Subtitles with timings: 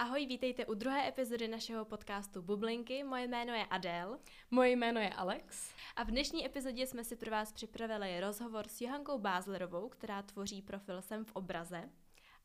[0.00, 3.04] Ahoj, vítejte u druhé epizody našeho podcastu Bublinky.
[3.04, 4.18] Moje jméno je Adel.
[4.50, 5.74] Moje jméno je Alex.
[5.96, 10.62] A v dnešní epizodě jsme si pro vás připravili rozhovor s Johankou Bázlerovou, která tvoří
[10.62, 11.90] profil Sem v obraze.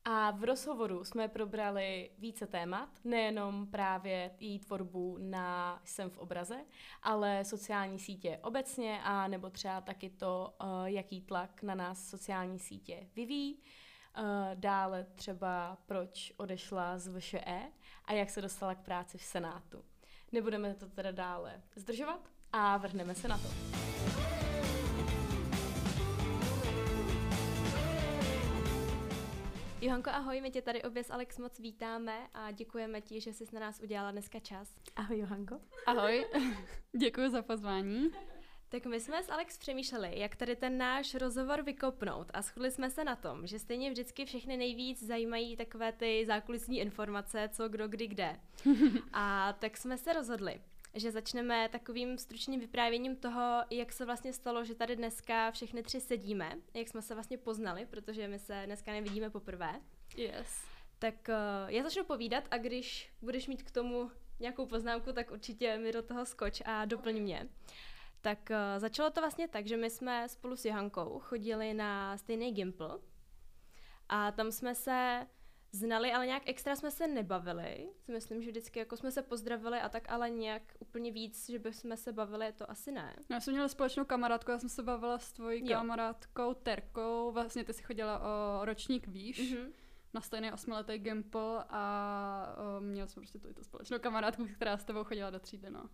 [0.06, 6.66] A v rozhovoru jsme probrali více témat, nejenom právě její tvorbu na Jsem v obraze,
[7.04, 12.60] ale sociální sítě obecně a nebo třeba taky to, eh, jaký tlak na nás sociální
[12.60, 13.62] sítě vyvíjí.
[14.16, 17.62] Eh, dále třeba proč odešla z VŠE
[18.06, 19.84] a jak se dostala k práci v Senátu.
[20.32, 23.48] Nebudeme to teda dále zdržovat a vrhneme se na to.
[29.82, 33.46] Johanko, ahoj, my tě tady obě s Alex moc vítáme a děkujeme ti, že jsi
[33.54, 34.76] na nás udělala dneska čas.
[34.96, 35.60] Ahoj Johanko.
[35.86, 36.26] Ahoj,
[36.98, 38.12] děkuji za pozvání.
[38.74, 42.90] Tak my jsme s Alex přemýšleli, jak tady ten náš rozhovor vykopnout a shodli jsme
[42.90, 47.88] se na tom, že stejně vždycky všechny nejvíc zajímají takové ty zákulisní informace, co kdo
[47.88, 48.40] kdy kde.
[49.14, 50.62] A tak jsme se rozhodli,
[50.94, 56.02] že začneme takovým stručným vyprávěním toho, jak se vlastně stalo, že tady dneska všechny tři
[56.02, 59.82] sedíme, jak jsme se vlastně poznali, protože my se dneska nevidíme poprvé.
[60.18, 60.66] Yes.
[61.00, 65.78] Tak uh, já začnu povídat a když budeš mít k tomu nějakou poznámku, tak určitě
[65.78, 67.50] mi do toho skoč a doplň mě.
[68.24, 72.52] Tak uh, začalo to vlastně tak, že my jsme spolu s Johankou chodili na stejný
[72.52, 73.00] Gimple
[74.10, 75.28] a tam jsme se
[75.72, 77.90] znali, ale nějak extra jsme se nebavili.
[78.08, 81.98] Myslím, že vždycky jako jsme se pozdravili a tak, ale nějak úplně víc, že bychom
[81.98, 83.16] se bavili, to asi ne.
[83.30, 85.78] Já jsem měla společnou kamarádku, já jsem se bavila s tvojí jo.
[85.78, 89.54] kamarádkou Terkou, vlastně ty si chodila o ročník výš.
[89.54, 89.72] Mm-hmm
[90.14, 94.86] na stejný osmiletý Gimple a uh, měl jsem prostě tu, tu společnou kamarádku, která s
[94.86, 95.90] tebou chodila do třídy, no.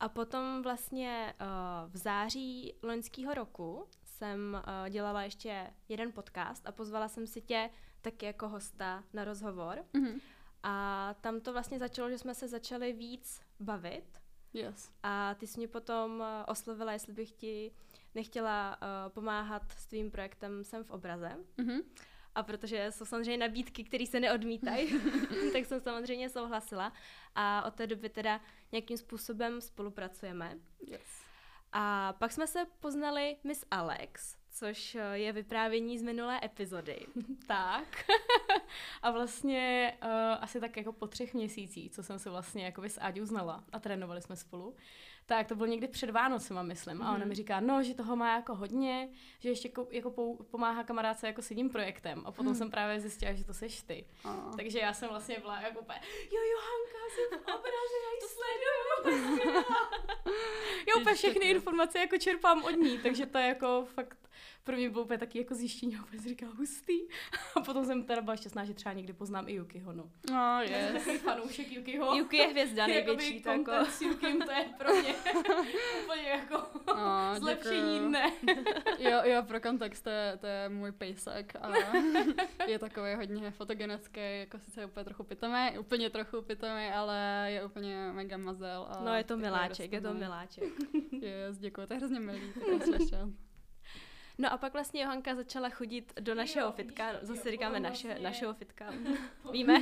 [0.00, 6.72] A potom vlastně uh, v září loňského roku jsem uh, dělala ještě jeden podcast a
[6.72, 7.70] pozvala jsem si tě
[8.00, 9.84] taky jako hosta na rozhovor.
[9.94, 10.20] Mm-hmm.
[10.62, 14.20] A tam to vlastně začalo, že jsme se začali víc bavit.
[14.52, 14.92] Yes.
[15.02, 17.72] A ty jsi mě potom uh, oslovila, jestli bych ti
[18.14, 21.36] nechtěla pomáhat s tvým projektem Jsem v obraze.
[21.58, 21.82] Mm-hmm.
[22.34, 25.00] A protože jsou samozřejmě nabídky, které se neodmítají,
[25.52, 26.92] tak jsem samozřejmě souhlasila.
[27.34, 28.40] A od té doby teda
[28.72, 30.58] nějakým způsobem spolupracujeme.
[30.86, 31.24] Yes.
[31.72, 37.06] A pak jsme se poznali Miss Alex, což eh, je vyprávění z minulé epizody.
[37.46, 38.04] tak.
[39.02, 43.00] a vlastně uh, asi tak jako po třech měsících, co jsem se vlastně jako s
[43.00, 44.76] Áďou znala a trénovali jsme spolu,
[45.26, 47.02] tak to bylo někdy před Vánocema, myslím.
[47.02, 47.28] A ona mhm.
[47.28, 49.08] mi říká, no, že toho má jako hodně,
[49.38, 50.10] že ještě jako, jako
[50.50, 52.22] pomáhá kamarádce jako s jedním projektem.
[52.26, 52.54] A potom hmm.
[52.54, 54.04] jsem právě zjistila, že to seš ty.
[54.24, 54.56] Oh.
[54.56, 56.00] Takže já jsem vlastně byla jako úplně,
[56.32, 57.40] jo, Johanka, jsem
[58.04, 59.64] já to sleduju.
[60.88, 64.23] jo, úplně všechny informace jako čerpám od ní, takže to je jako fakt
[64.64, 66.92] pro mě bylo úplně taky jako zjištění, úplně si říkala hustý.
[67.56, 70.10] A potom jsem teda byla šťastná, že třeba někdy poznám i Yukiho, no.
[70.30, 71.20] Oh, yes.
[71.22, 72.14] Fanoušek Yukiho.
[72.14, 73.42] Yuki je hvězda největší.
[73.42, 73.72] to jako...
[73.84, 75.14] s Yukim, to je pro mě
[76.04, 78.32] úplně jako oh, zlepšení dne.
[78.98, 81.72] jo, jo, pro kontext, to je, to je můj pejsek a
[82.66, 88.12] je takový hodně fotogenický, jako sice úplně trochu pitomý, úplně trochu pitomý, ale je úplně
[88.12, 88.86] mega mazel.
[88.90, 90.72] A no je to miláček, je to miláček.
[91.12, 93.44] Yes, děkuji, to je hrozně milý, to
[94.38, 98.92] No a pak vlastně Johanka začala chodit do našeho fitka, zase říkáme naše, našeho fitka,
[99.52, 99.74] víme?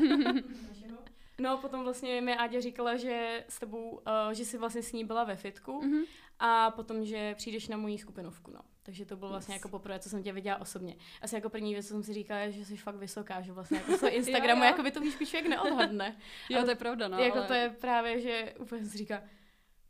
[1.38, 5.04] No, potom vlastně mi Ádě říkala, že s tebou, uh, že jsi vlastně s ní
[5.04, 6.04] byla ve fitku mm-hmm.
[6.38, 8.60] a potom, že přijdeš na moji skupinovku, no.
[8.82, 9.60] Takže to bylo vlastně yes.
[9.60, 10.96] jako poprvé, co jsem tě viděla osobně.
[11.22, 13.96] Asi jako první věc, co jsem si říkala, že jsi fakt vysoká, že vlastně jako
[13.96, 14.70] z Instagramu, jo, jo.
[14.70, 16.16] jako by to víš, člověk neodhadne.
[16.48, 17.18] jo, to je pravda, no.
[17.18, 17.46] Jako ale...
[17.46, 19.22] to je právě, že úplně si říká,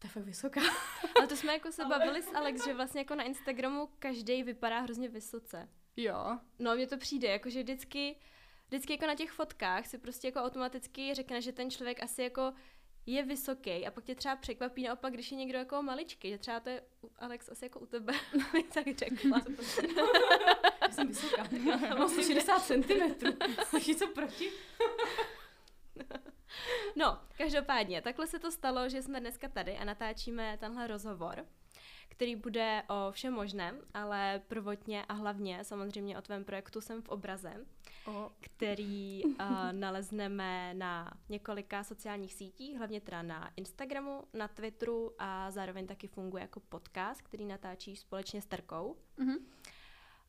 [0.02, 0.60] to je fakt vysoká.
[1.16, 4.80] Ale to jsme jako se bavili s Alex, že vlastně jako na Instagramu každý vypadá
[4.80, 5.68] hrozně vysoce.
[5.96, 6.38] Jo.
[6.58, 8.16] No, mně to přijde, jakože vždycky,
[8.68, 12.52] vždycky jako na těch fotkách si prostě jako automaticky řekne, že ten člověk asi jako
[13.06, 16.60] je vysoký a pak tě třeba překvapí naopak, když je někdo jako maličký, že třeba
[16.60, 16.82] to je
[17.18, 18.12] Alex asi jako u tebe,
[18.52, 19.42] bych tak řekla.
[20.82, 21.48] Já jsem vysoká.
[21.98, 22.92] Mám 160 cm.
[23.88, 24.50] Něco proti?
[26.96, 31.46] No, každopádně, takhle se to stalo, že jsme dneska tady a natáčíme tenhle rozhovor,
[32.08, 37.08] který bude o všem možném, ale prvotně a hlavně samozřejmě o tvém projektu Jsem v
[37.08, 37.66] obraze,
[38.06, 38.28] oh.
[38.40, 39.36] který uh,
[39.72, 46.40] nalezneme na několika sociálních sítích, hlavně teda na Instagramu, na Twitteru a zároveň taky funguje
[46.40, 48.96] jako podcast, který natáčíš společně s Terkou.
[49.18, 49.38] Mm-hmm.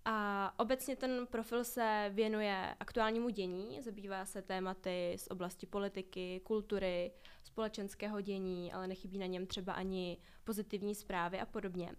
[0.06, 7.12] A obecně ten profil se věnuje aktuálnímu dění, zabývá se tématy z oblasti politiky, kultury,
[7.44, 11.96] společenského dění, ale nechybí na něm třeba ani pozitivní zprávy a podobně.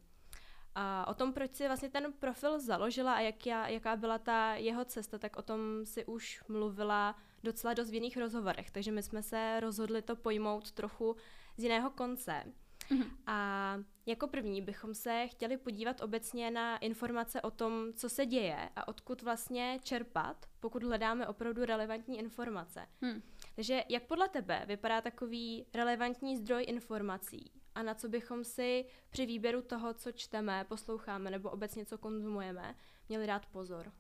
[0.75, 4.55] A o tom, proč si vlastně ten profil založila a jak já, jaká byla ta
[4.55, 9.03] jeho cesta, tak o tom si už mluvila docela dost v jiných rozhovorech, takže my
[9.03, 11.17] jsme se rozhodli to pojmout trochu
[11.57, 12.45] z jiného konce.
[12.91, 13.11] Mm-hmm.
[13.27, 18.69] A jako první bychom se chtěli podívat obecně na informace o tom, co se děje
[18.77, 22.87] a odkud vlastně čerpat, pokud hledáme opravdu relevantní informace.
[23.03, 23.23] Hmm.
[23.55, 29.27] Takže jak podle tebe vypadá takový relevantní zdroj informací a na co bychom si při
[29.27, 32.75] výběru toho, co čteme, posloucháme nebo obecně co konzumujeme,
[33.09, 33.93] měli dát pozor?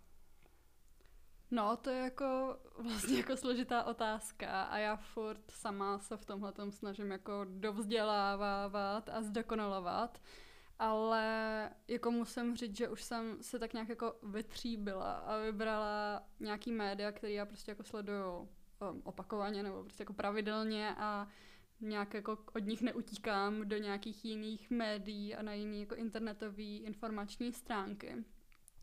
[1.55, 6.53] No, to je jako vlastně jako složitá otázka a já furt sama se v tomhle
[6.71, 10.23] snažím jako dovzdělávat a zdokonalovat,
[10.79, 16.73] ale jako musím říct, že už jsem se tak nějak jako vytříbila a vybrala nějaký
[16.73, 18.49] média, který já prostě jako sleduju um,
[19.05, 21.29] opakovaně nebo prostě jako pravidelně a
[21.81, 27.53] nějak jako od nich neutíkám do nějakých jiných médií a na jiné jako internetové informační
[27.53, 28.25] stránky.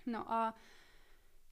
[0.06, 0.56] No a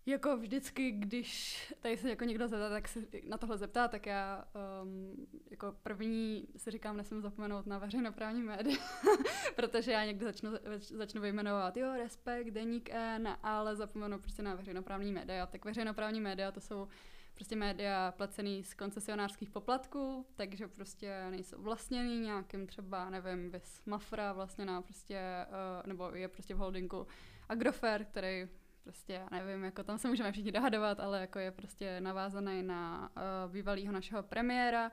[0.06, 4.46] jako vždycky, když tady se jako někdo zeptá, tak se na tohle zeptá, tak já
[4.84, 8.78] um, jako první si říkám, nesmím zapomenout na veřejnoprávní média,
[9.56, 15.12] protože já někdy začnu, začnu vyjmenovat, jo, Respekt, Deník N, ale zapomenu prostě na veřejnoprávní
[15.12, 15.46] média.
[15.46, 16.88] Tak veřejnoprávní média to jsou
[17.36, 24.34] prostě média placený z koncesionářských poplatků, takže prostě nejsou vlastněný nějakým třeba, nevím, vys Mafra
[24.34, 27.08] vlastněná prostě, uh, nebo je prostě v holdingu
[27.50, 28.48] Agrofer, který
[28.84, 33.12] prostě, já nevím, jako tam se můžeme všichni dohadovat, ale jako je prostě navázaný na
[33.16, 34.92] uh, bývalého našeho premiéra.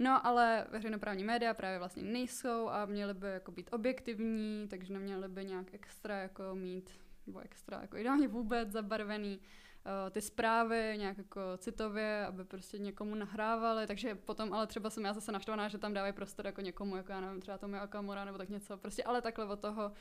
[0.00, 5.28] No, ale veřejnoprávní média právě vlastně nejsou a měly by jako být objektivní, takže neměly
[5.28, 6.90] by nějak extra jako mít,
[7.26, 13.14] nebo extra jako ideálně vůbec zabarvený uh, ty zprávy nějak jako citově, aby prostě někomu
[13.14, 16.96] nahrávali, takže potom ale třeba jsem já zase naštvaná, že tam dávají prostor jako někomu,
[16.96, 19.92] jako já nevím, třeba tomu Akamura nebo tak něco, prostě ale takhle od toho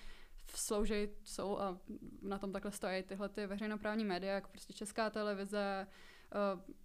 [0.51, 1.77] slouží, jsou a
[2.21, 5.87] na tom takhle stojí tyhle ty veřejnoprávní média, jako prostě česká televize,
[6.55, 6.75] uh,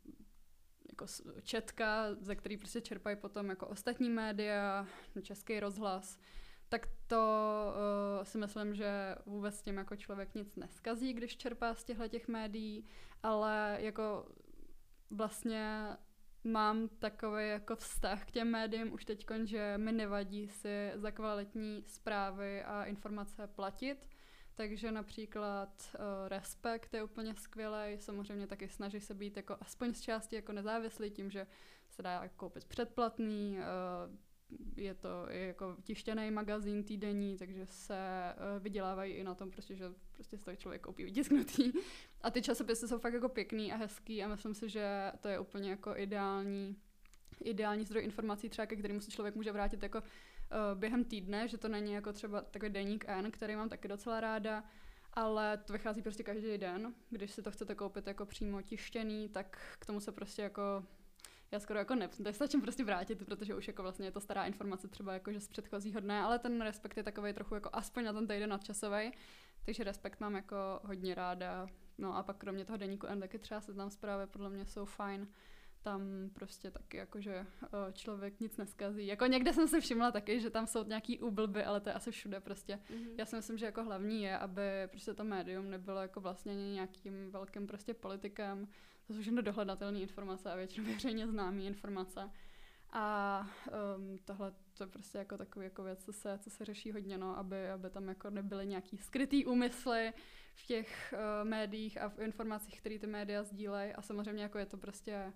[0.89, 1.07] jako
[1.43, 4.87] četka, ze který prostě čerpají potom jako ostatní média,
[5.23, 6.19] český rozhlas,
[6.69, 7.17] tak to
[8.19, 12.09] uh, si myslím, že vůbec s tím jako člověk nic neskazí, když čerpá z těchto
[12.09, 12.85] těch médií,
[13.23, 14.27] ale jako
[15.11, 15.97] vlastně
[16.45, 21.85] mám takový jako vztah k těm médiím už teď, že mi nevadí si za kvalitní
[21.87, 24.09] zprávy a informace platit.
[24.55, 30.01] Takže například uh, Respekt je úplně skvělý, samozřejmě taky snaží se být jako aspoň z
[30.01, 31.47] části jako nezávislý tím, že
[31.89, 34.17] se dá koupit předplatný, uh,
[34.77, 37.99] je to jako tištěný magazín týdenní, takže se
[38.35, 41.73] uh, vydělávají i na tom, prostě, že prostě z toho člověk koupí vytisknutý.
[42.23, 45.39] A ty časopisy jsou fakt jako pěkný a hezký a myslím si, že to je
[45.39, 46.77] úplně jako ideální,
[47.45, 51.59] ideální zdroj informací třeba, ke kterému se člověk může vrátit jako uh, během týdne, že
[51.59, 54.65] to není jako třeba takový deník N, který mám taky docela ráda,
[55.13, 56.95] ale to vychází prostě každý den.
[57.11, 60.85] Když si to chcete koupit jako přímo tištěný, tak k tomu se prostě jako
[61.53, 64.89] já skoro jako ne, stačím prostě vrátit, protože už jako vlastně je to stará informace
[64.89, 68.13] třeba jako, že z předchozího dne, ale ten respekt je takový trochu jako aspoň na
[68.13, 69.13] ten týden nadčasový,
[69.67, 71.67] takže respekt mám jako hodně ráda.
[71.99, 75.29] No a pak kromě toho deníku N taky třeba seznam zprávy podle mě jsou fajn.
[75.83, 76.01] Tam
[76.33, 77.47] prostě taky jakože
[77.93, 79.07] člověk nic neskazí.
[79.07, 82.11] Jako někde jsem si všimla taky, že tam jsou nějaký úblby, ale to je asi
[82.11, 82.81] všude prostě.
[82.91, 83.15] Mm-hmm.
[83.19, 87.31] Já si myslím, že jako hlavní je, aby prostě to médium nebylo jako vlastně nějakým
[87.31, 88.69] velkým prostě politikem,
[89.11, 92.31] to jsou všechno dohledatelné informace a většinou veřejně známé informace.
[92.93, 93.47] A
[93.97, 97.19] um, tohle to je prostě jako takový jako věc, co se, co se řeší hodně,
[97.19, 100.13] no, aby, aby tam jako nebyly nějaký skrytý úmysly
[100.55, 103.93] v těch uh, médiích a v informacích, které ty média sdílejí.
[103.93, 105.33] A samozřejmě jako je to prostě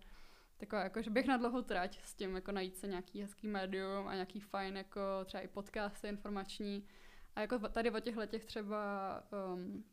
[0.56, 4.08] takové jako, že bych na dlouhou trať s tím jako najít se nějaký hezký médium
[4.08, 6.86] a nějaký fajn jako třeba i podcasty informační.
[7.36, 9.22] A jako tady o těchto těch třeba
[9.54, 9.84] um,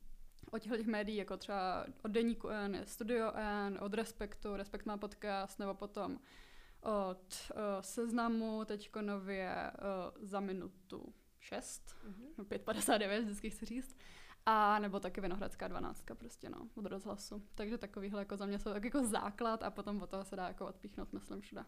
[0.51, 4.97] od těchto těch médií, jako třeba od Deníku N, Studio N, od Respektu, Respekt má
[4.97, 6.19] podcast, nebo potom
[6.81, 12.45] od uh, Seznamu, teďko nově uh, za minutu 6, mm-hmm.
[12.45, 13.97] 5,59 vždycky chci říct.
[14.45, 17.43] A nebo taky Vinohradská 12, prostě no, od rozhlasu.
[17.55, 20.47] Takže takovýhle jako za mě jsou tak jako základ a potom od toho se dá
[20.47, 21.65] jako odpíchnout, myslím, všude.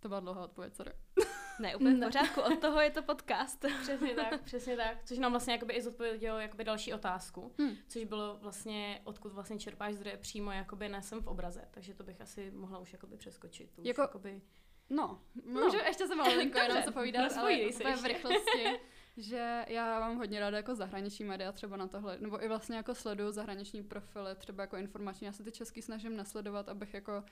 [0.00, 0.92] To byla dlouhá odpověď, sorry.
[1.60, 3.64] Ne, úplně v pořádku, od toho je to podcast.
[3.82, 4.98] Přesně tak, přesně tak.
[5.04, 7.76] Což nám vlastně jakoby i zodpovědělo jakoby další otázku, hmm.
[7.88, 12.20] což bylo vlastně, odkud vlastně čerpáš zdroje přímo jakoby nesem v obraze, takže to bych
[12.20, 13.70] asi mohla už jakoby přeskočit.
[13.74, 14.42] To jako, jakoby...
[14.90, 15.60] No, no.
[15.60, 18.80] můžu ještě se malinko jenom se povídat, no, ale úplně v rychlosti.
[19.16, 22.94] že já mám hodně ráda jako zahraniční média třeba na tohle, nebo i vlastně jako
[22.94, 25.26] sleduju zahraniční profily, třeba jako informační.
[25.26, 27.24] Já se ty český snažím nasledovat, abych jako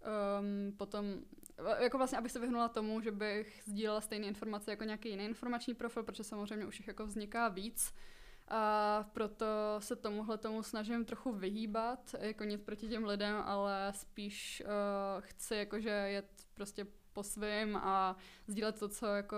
[0.00, 1.04] um, potom,
[1.78, 5.74] jako vlastně, abych se vyhnula tomu, že bych sdílela stejné informace jako nějaký jiný informační
[5.74, 7.94] profil, protože samozřejmě už jich jako vzniká víc.
[8.48, 9.46] A proto
[9.78, 15.54] se tomuhle tomu snažím trochu vyhýbat, jako nic proti těm lidem, ale spíš uh, chci
[15.54, 19.36] jakože jet prostě po svým a sdílet to, co jako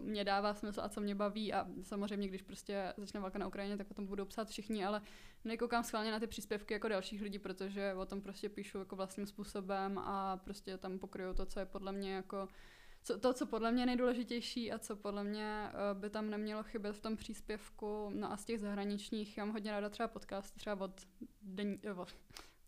[0.00, 3.76] mě dává smysl a co mě baví a samozřejmě, když prostě začne válka na Ukrajině,
[3.76, 5.02] tak o tom budou psát všichni, ale
[5.44, 9.26] nekoukám schválně na ty příspěvky jako dalších lidí, protože o tom prostě píšu jako vlastním
[9.26, 12.48] způsobem a prostě tam pokryju to, co je podle mě jako
[13.04, 16.62] co, to, co podle mě je nejdůležitější a co podle mě uh, by tam nemělo
[16.62, 18.10] chybět v tom příspěvku.
[18.14, 21.00] No a z těch zahraničních, já mám hodně ráda třeba podcast, třeba od,
[21.42, 22.14] den, eh, od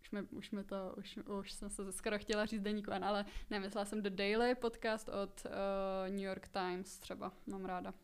[0.06, 3.24] už mi, už mi to, už, už jsem se skoro chtěla říct deníku N, ale
[3.50, 5.50] nemyslela jsem The Daily podcast od uh,
[6.08, 7.94] New York Times třeba, mám ráda.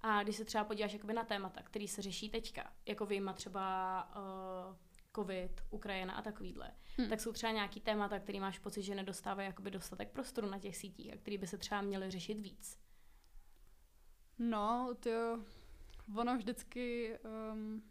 [0.00, 4.08] A když se třeba podíváš jakoby na témata, který se řeší teďka, jako vyjma třeba
[4.16, 4.76] uh,
[5.14, 7.08] covid, Ukrajina a takovýhle, hmm.
[7.08, 10.76] tak jsou třeba nějaký témata, který máš pocit, že nedostávají jakoby dostatek prostoru na těch
[10.76, 12.78] sítích a který by se třeba měly řešit víc?
[14.38, 15.44] No, to
[16.16, 17.18] ono vždycky
[17.52, 17.82] um,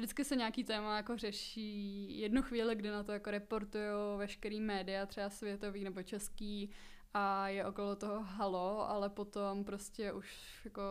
[0.00, 5.06] vždycky se nějaký téma jako řeší jednu chvíli, kdy na to jako reportují veškerý média,
[5.06, 6.70] třeba světový nebo český
[7.14, 10.82] a je okolo toho halo, ale potom prostě už jako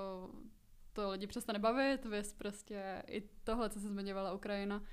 [0.94, 4.84] to lidi přestane bavit, vys prostě i tohle, co se zmiňovala Ukrajina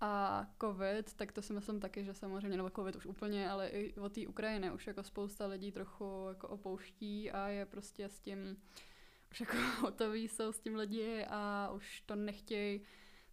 [0.00, 3.94] a covid, tak to si myslím taky, že samozřejmě, nebo covid už úplně, ale i
[3.94, 8.56] o té Ukrajiny už jako spousta lidí trochu jako opouští a je prostě s tím
[9.30, 12.80] už jako hotový jsou s tím lidi a už to nechtějí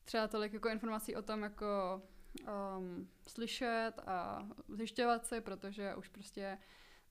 [0.06, 2.02] třeba tolik jako informací o tom jako
[2.78, 6.58] um, slyšet a zjišťovat si, protože už prostě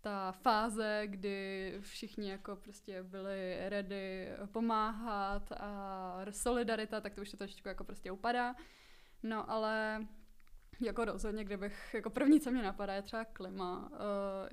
[0.00, 7.36] ta fáze, kdy všichni jako prostě byli ready pomáhat a solidarita, tak to už to
[7.36, 8.54] trošičku jako prostě upadá.
[9.22, 10.06] No ale
[10.80, 13.88] jako rozhodně, kdybych, jako první, co mě napadá, je třeba klima.
[13.90, 13.98] Uh,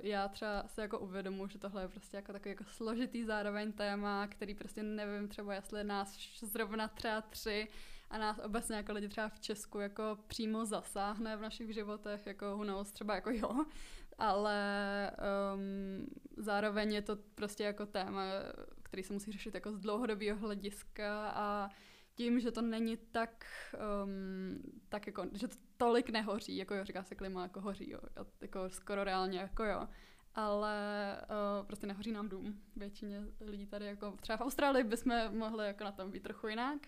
[0.00, 4.26] já třeba se jako uvědomuji, že tohle je prostě jako takový jako složitý zároveň téma,
[4.26, 7.68] který prostě nevím třeba, jestli nás zrovna třeba tři
[8.12, 12.56] a nás obecně jako lidi třeba v Česku jako přímo zasáhne v našich životech, jako
[12.56, 13.64] who knows, třeba jako jo,
[14.18, 15.10] ale
[15.54, 18.22] um, zároveň je to prostě jako téma,
[18.82, 21.68] který se musí řešit jako z dlouhodobého hlediska a
[22.14, 23.46] tím, že to není tak,
[24.04, 28.00] um, tak jako, že to tolik nehoří, jako jo, říká se klima, jako hoří, jo,
[28.40, 29.88] jako skoro reálně, jako jo,
[30.34, 30.76] ale
[31.22, 32.62] uh, prostě nehoří nám dům.
[32.76, 36.78] Většině lidí tady, jako třeba v Austrálii bychom mohli jako na tom být trochu jinak,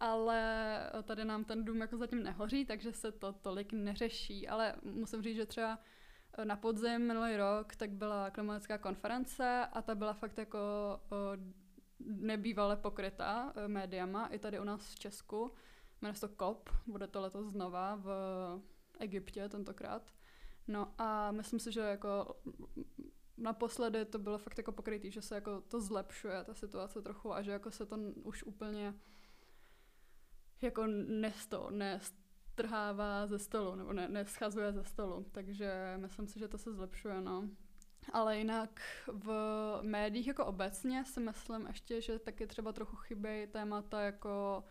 [0.00, 5.22] ale tady nám ten dům jako zatím nehoří, takže se to tolik neřeší, ale musím
[5.22, 5.78] říct, že třeba
[6.44, 10.60] na podzim minulý rok tak byla klimatická konference a ta byla fakt jako
[12.00, 15.52] nebývale pokrytá médiama, i tady u nás v Česku.
[16.02, 18.08] Jmenuje se to COP, bude to letos znova v
[18.98, 20.10] Egyptě tentokrát.
[20.68, 22.36] No a myslím si, že jako
[23.36, 27.42] naposledy to bylo fakt jako pokrytý, že se jako to zlepšuje, ta situace trochu a
[27.42, 28.94] že jako se to už úplně
[30.64, 36.58] jako nesto, nestrhává ze stolu, nebo ne, neschazuje ze stolu, takže myslím si, že to
[36.58, 37.48] se zlepšuje, no.
[38.12, 39.32] Ale jinak v
[39.82, 44.64] médiích jako obecně si myslím ještě, že taky třeba trochu chybějí témata jako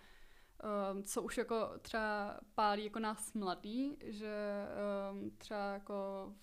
[0.94, 4.66] um, co už jako třeba pálí jako nás mladý, že
[5.12, 6.34] um, třeba jako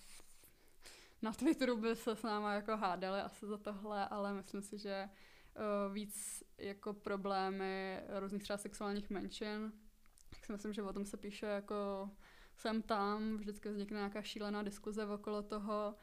[1.21, 5.09] na Twitteru by se s náma jako hádali asi za tohle, ale myslím si, že
[5.93, 9.71] víc jako problémy různých třeba sexuálních menšin.
[10.29, 12.09] Tak si myslím, že o tom se píše jako
[12.55, 15.95] sem tam, vždycky vznikne nějaká šílená diskuze okolo toho,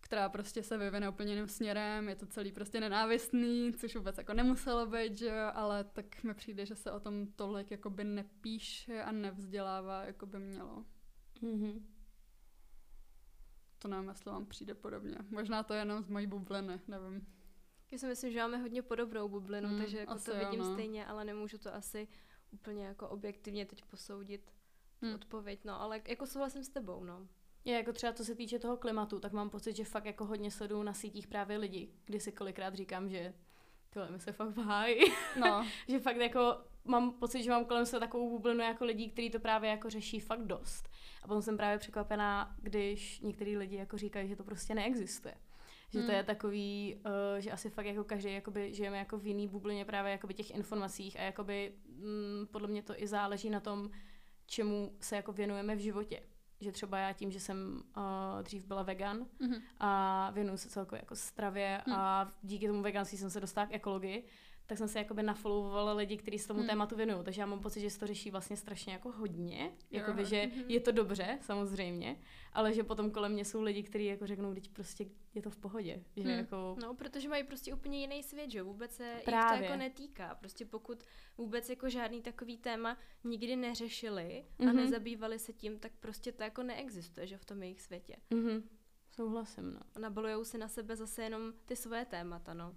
[0.00, 4.34] která prostě se vyvine úplně jiným směrem, je to celý prostě nenávistný, což vůbec jako
[4.34, 9.02] nemuselo být, že jo, ale tak mi přijde, že se o tom tolik jakoby nepíše
[9.02, 10.84] a nevzdělává, jako by mělo.
[11.42, 11.82] Mm-hmm.
[13.78, 15.16] To nevím, jestli vám přijde podobně.
[15.30, 17.26] Možná to je jenom z mojí bubliny, nevím.
[17.90, 20.72] Já si myslím, že máme hodně podobnou bublinu, mm, takže jako to vidím jo, no.
[20.72, 22.08] stejně, ale nemůžu to asi
[22.50, 24.52] úplně jako objektivně teď posoudit
[25.00, 25.14] mm.
[25.14, 27.28] odpověď, no, ale jako souhlasím s tebou, no.
[27.64, 30.50] Je jako třeba co se týče toho klimatu, tak mám pocit, že fakt jako hodně
[30.50, 33.34] sleduju na sítích právě lidi, kdy si kolikrát říkám, že
[33.90, 35.00] tohle mi se fakt váhají.
[35.40, 35.66] No.
[35.88, 39.40] že fakt jako mám pocit, že mám kolem sebe takovou bublinu jako lidí, kteří to
[39.40, 40.88] právě jako řeší fakt dost.
[41.22, 45.34] A potom jsem právě překvapená, když některý lidi jako říkají, že to prostě neexistuje.
[45.92, 46.08] Že hmm.
[46.08, 49.84] to je takový, uh, že asi fakt jako každý jakoby žijeme jako v jiný bublině
[49.84, 53.90] právě jakoby těch informacích a jakoby mm, podle mě to i záleží na tom,
[54.46, 56.22] čemu se jako věnujeme v životě.
[56.60, 59.62] Že třeba já tím, že jsem uh, dřív byla vegan mm-hmm.
[59.80, 61.92] a věnuju se celkově jako stravě mm.
[61.92, 64.24] a díky tomu veganství jsem se dostala k ekologii,
[64.68, 66.68] tak jsem se jakoby nafollowovala lidi, kteří se tomu Hmm.
[66.68, 67.24] tématu věnují.
[67.24, 69.72] Takže já mám pocit, že se to řeší vlastně strašně jako hodně.
[69.90, 70.64] Jakoby, že Mhm.
[70.68, 72.16] je to dobře, samozřejmě,
[72.52, 75.56] ale že potom kolem mě jsou lidi, kteří jako řeknou, teď prostě je to v
[75.56, 76.04] pohodě.
[76.16, 76.38] Že Hmm.
[76.38, 76.76] jako...
[76.82, 79.64] No, protože mají prostě úplně jiný svět, že vůbec se jich to Právě.
[79.66, 80.34] jako netýká.
[80.34, 81.02] Prostě pokud
[81.38, 84.76] vůbec jako žádný takový téma nikdy neřešili a Mhm.
[84.76, 88.16] nezabývali se tím, tak prostě to jako neexistuje, že v tom jejich světě.
[88.30, 88.68] Mhm.
[89.10, 89.80] Souhlasím, no.
[89.94, 92.74] A nabalujou si na sebe zase jenom ty svoje témata, no.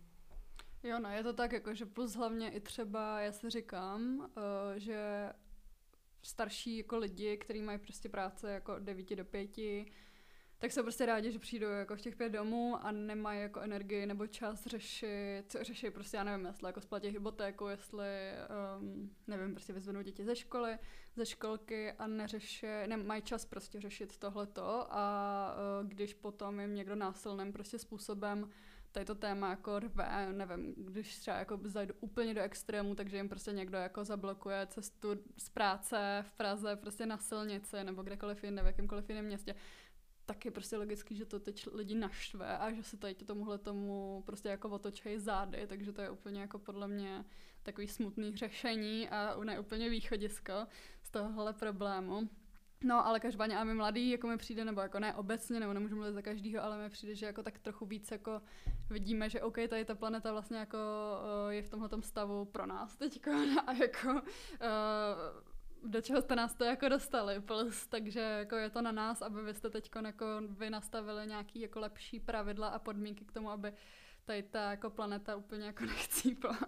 [0.83, 4.27] Jo, no, je to tak, jako, že plus hlavně i třeba, já si říkám, uh,
[4.75, 5.29] že
[6.23, 9.49] starší jako lidi, kteří mají prostě práce jako od 9 do 5,
[10.61, 14.05] tak jsou prostě rádi, že přijdou jako v těch pět domů a nemají jako energii
[14.05, 18.07] nebo čas řešit, řešit prostě, já nevím, jestli jako splatit hypotéku, jestli,
[18.79, 20.77] um, nevím, prostě vyzvednou děti ze školy,
[21.15, 26.95] ze školky a neřeší, nemají čas prostě řešit tohleto a uh, když potom jim někdo
[26.95, 28.49] násilným prostě způsobem
[28.91, 33.29] tady to téma jako rve, nevím, když třeba jako zajdu úplně do extrému, takže jim
[33.29, 38.63] prostě někdo jako zablokuje cestu z práce v Praze prostě na silnici nebo kdekoliv jinde,
[38.63, 39.55] v jakémkoliv jiném městě,
[40.25, 44.23] tak je prostě logický, že to teď lidi naštve a že se tady tomuhle tomu
[44.25, 47.25] prostě jako otočejí zády, takže to je úplně jako podle mě
[47.63, 50.53] takový smutný řešení a ne úplně východisko
[51.03, 52.29] z tohohle problému.
[52.83, 55.95] No, ale každopádně a my mladí, jako mi přijde, nebo jako ne obecně, nebo nemůžu
[55.95, 58.41] mluvit za každýho, ale mi přijde, že jako tak trochu víc jako
[58.89, 60.77] vidíme, že OK, tady ta planeta vlastně jako
[61.47, 63.21] uh, je v tomhle stavu pro nás teď
[63.67, 64.21] a jako uh,
[65.83, 69.41] do čeho jste nás to jako dostali, plus, takže jako je to na nás, aby
[69.41, 73.73] vy jste teď jako vy nastavili nějaký jako lepší pravidla a podmínky k tomu, aby
[74.25, 76.59] tady ta jako planeta úplně jako nechcípla.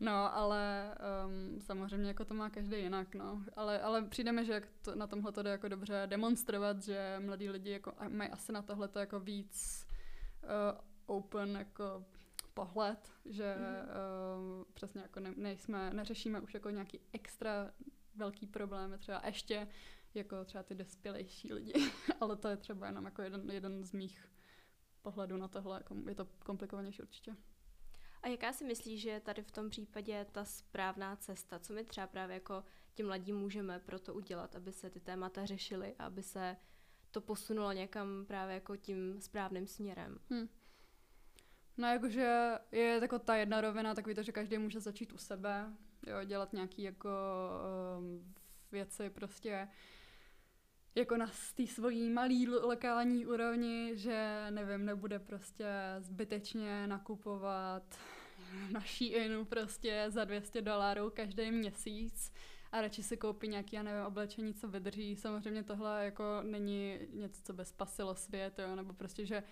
[0.00, 0.94] No, ale
[1.26, 3.44] um, samozřejmě jako to má každý jinak, no.
[3.56, 7.16] Ale, ale přijde mi, že jak to, na tomhle to jde jako dobře demonstrovat, že
[7.20, 9.86] mladí lidi jako mají asi na tohle jako víc
[10.42, 12.04] uh, open jako
[12.54, 13.64] pohled, že mm.
[13.64, 17.70] uh, přesně jako ne, nejsme, neřešíme už jako nějaký extra
[18.14, 19.68] velký problémy, třeba ještě
[20.14, 21.72] jako třeba ty dospělejší lidi,
[22.20, 24.30] ale to je třeba jenom jako jeden, jeden z mých
[25.02, 27.36] pohledů na tohle, jako je to komplikovanější určitě.
[28.22, 31.58] A jaká si myslíš, že je tady v tom případě ta správná cesta?
[31.58, 32.64] Co my třeba právě jako
[32.94, 36.56] ti mladí můžeme pro to udělat, aby se ty témata řešily a aby se
[37.10, 40.18] to posunulo někam právě jako tím správným směrem?
[40.30, 40.48] Hm.
[41.76, 45.72] No jakože je jako ta jedna rovina, takový to, že každý může začít u sebe,
[46.06, 47.10] jo, dělat nějaký jako
[47.98, 48.34] um,
[48.72, 49.68] věci prostě
[50.94, 55.66] jako na té svojí malý lo- lokální úrovni, že nevím, nebude prostě
[55.98, 57.98] zbytečně nakupovat
[58.72, 62.32] na Sheinu prostě za 200 dolarů každý měsíc
[62.72, 65.16] a radši si koupí nějaký, já nevím, oblečení, co vydrží.
[65.16, 69.42] Samozřejmě tohle jako není něco, co by spasilo svět, jo, nebo prostě, že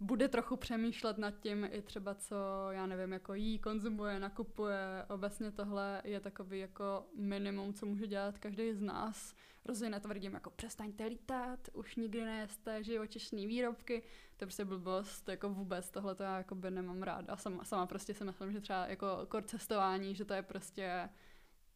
[0.00, 2.36] bude trochu přemýšlet nad tím i třeba, co,
[2.70, 5.04] já nevím, jako jí, konzumuje, nakupuje.
[5.08, 9.34] Obecně tohle je takový jako minimum, co může dělat každý z nás.
[9.64, 14.02] Rozhodně netvrdím, jako přestaňte lítat, už nikdy nejeste živočišné výrobky.
[14.36, 17.24] To je prostě blbost, jako vůbec tohle to já jako by nemám rád.
[17.28, 21.08] A sama, sama prostě si myslím, že třeba jako kor cestování, že to je prostě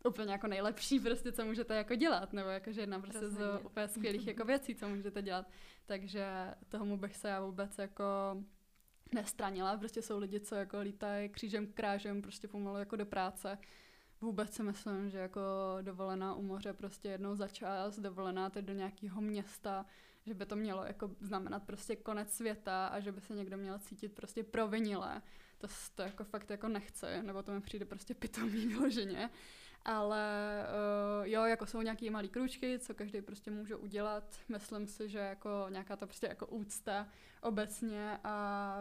[0.04, 4.26] úplně jako nejlepší prostě, co můžete jako dělat, nebo jakože jedna prostě z úplně skvělých
[4.26, 5.46] jako věcí, co můžete dělat.
[5.86, 8.04] Takže tomu bych se já vůbec jako
[9.14, 9.76] nestranila.
[9.76, 13.58] Prostě jsou lidi, co jako lítají křížem krážem prostě pomalu jako do práce.
[14.20, 15.40] Vůbec si myslím, že jako
[15.82, 19.86] dovolená u moře prostě jednou za čas, dovolená teď do nějakého města,
[20.26, 23.78] že by to mělo jako znamenat prostě konec světa a že by se někdo měl
[23.78, 25.22] cítit prostě provinile.
[25.58, 29.30] To, to jako fakt jako nechce, nebo to mi přijde prostě pitomý vyloženě.
[29.84, 30.64] Ale
[31.20, 34.24] uh, jo, jako jsou nějaký malý kručky, co každý prostě může udělat.
[34.48, 37.08] Myslím si, že jako nějaká ta prostě jako úcta
[37.42, 38.76] obecně a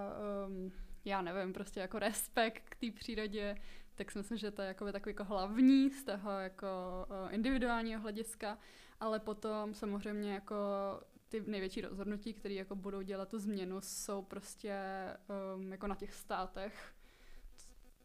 [0.48, 0.72] um,
[1.06, 3.56] já nevím, prostě jako respekt k té přírodě,
[3.96, 6.68] tak si myslím, že to je jako takový jako hlavní z toho jako
[7.10, 8.58] uh, individuálního hlediska,
[9.00, 10.56] ale potom samozřejmě jako
[11.30, 14.76] ty největší rozhodnutí, které jako budou dělat tu změnu, jsou prostě
[15.56, 16.94] um, jako na těch státech.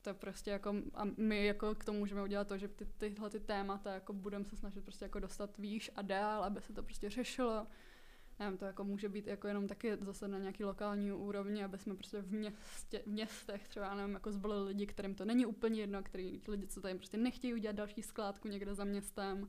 [0.03, 3.41] To prostě jako, a my jako k tomu můžeme udělat to, že ty, tyhle ty
[3.41, 7.11] témata jako budeme se snažit prostě jako dostat výš a dál, aby se to prostě
[7.11, 7.67] řešilo.
[8.39, 11.95] Nevím, to jako může být jako jenom taky zase na nějaký lokální úrovni, aby jsme
[11.95, 16.03] prostě v, městě, v městech třeba, nevím, jako zvolili lidi, kterým to není úplně jedno,
[16.03, 19.49] který lidi, co tady prostě nechtějí udělat další skládku někde za městem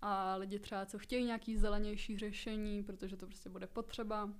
[0.00, 4.30] a lidi třeba, co chtějí nějaký zelenější řešení, protože to prostě bude potřeba.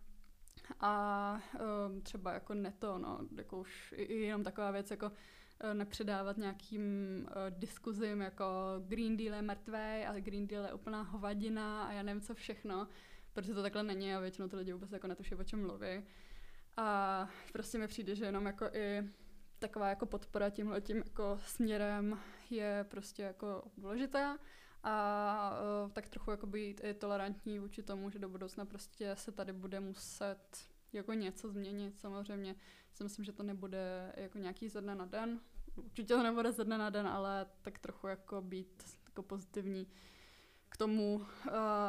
[0.80, 1.42] A
[1.88, 5.12] um, třeba jako neto, no, jako už jenom taková věc, jako
[5.60, 6.82] eh, nepředávat nějakým
[7.22, 8.44] uh, diskuzím, jako
[8.78, 12.88] Green Deal je mrtvý a Green Deal je úplná hovadina a já nevím co všechno,
[13.32, 16.04] protože to takhle není a většinou ty lidi vůbec jako netuší, o čem mluví.
[16.76, 19.08] A prostě mi přijde, že jenom jako i
[19.58, 22.18] taková jako podpora tímhle tím jako směrem
[22.50, 24.38] je prostě jako důležitá
[24.84, 29.32] a uh, tak trochu jako být i tolerantní vůči tomu, že do budoucna prostě se
[29.32, 32.00] tady bude muset jako něco změnit.
[32.00, 32.56] Samozřejmě
[32.92, 35.40] si myslím, že to nebude jako nějaký ze dne na den.
[35.76, 39.86] Určitě to nebude ze dne na den, ale tak trochu jako být jako pozitivní
[40.68, 41.24] k tomu, uh,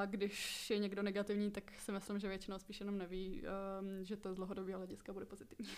[0.05, 3.43] když je někdo negativní, tak si myslím, že většinou spíš jenom neví,
[3.79, 5.73] um, že to z dlouhodobého hlediska bude pozitivní.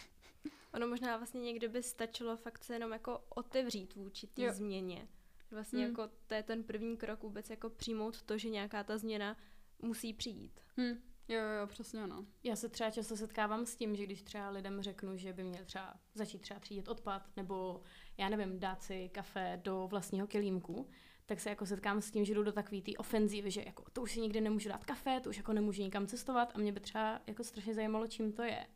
[0.74, 5.08] Ono možná vlastně někdy by stačilo fakt se jenom jako otevřít vůči té změně.
[5.52, 5.90] Vlastně hmm.
[5.90, 9.38] jako to je ten první krok vůbec jako přijmout to, že nějaká ta změna
[9.82, 10.60] musí přijít.
[10.78, 11.02] Hmm.
[11.28, 12.26] Jo, jo, přesně ano.
[12.44, 15.66] Já se třeba často setkávám s tím, že když třeba lidem řeknu, že by měl
[15.66, 17.82] třeba začít třeba třídit odpad, nebo
[18.18, 20.90] já nevím, dát si kafe do vlastního kelímku,
[21.26, 24.02] tak se jako setkám s tím, že jdu do takové té ofenzívy, že jako to
[24.02, 26.80] už si nikdy nemůžu dát kafe, to už jako nemůžu nikam cestovat a mě by
[26.80, 28.68] třeba jako strašně zajímalo, čím to je.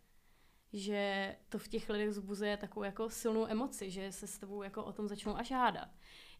[0.73, 4.83] Že to v těch lidech zbuzuje takovou jako silnou emoci, že se s tebou jako
[4.83, 5.89] o tom začnou až hádat.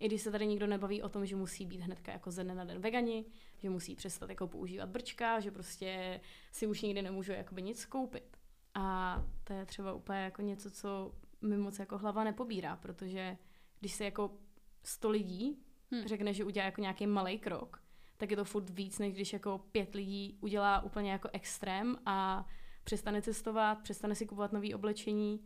[0.02, 2.56] I když se tady nikdo nebaví o tom, že musí být hnedka jako ze dne
[2.56, 3.26] na den vegani,
[3.58, 8.38] že musí přestat jako používat brčka, že prostě si už nikdy nemůžu jakoby nic koupit.
[8.74, 13.38] A to je třeba úplně jako něco, co mi moc jako hlava nepobírá, protože
[13.80, 14.38] když se jako
[14.84, 16.08] sto lidí hmm.
[16.08, 17.84] řekne, že udělá jako nějaký malý krok,
[18.18, 22.48] tak je to furt víc, než když jako pět lidí udělá úplně jako extrém a
[22.84, 25.46] přestane cestovat, přestane si kupovat nový oblečení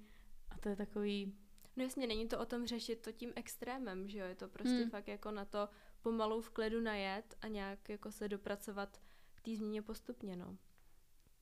[0.49, 1.33] a to je takový...
[1.75, 4.75] No jasně, není to o tom řešit to tím extrémem, že jo, je to prostě
[4.75, 4.89] hmm.
[4.89, 5.69] fakt jako na to
[6.01, 9.01] pomalu v klidu najet a nějak jako se dopracovat
[9.35, 10.57] k té změně postupně, no.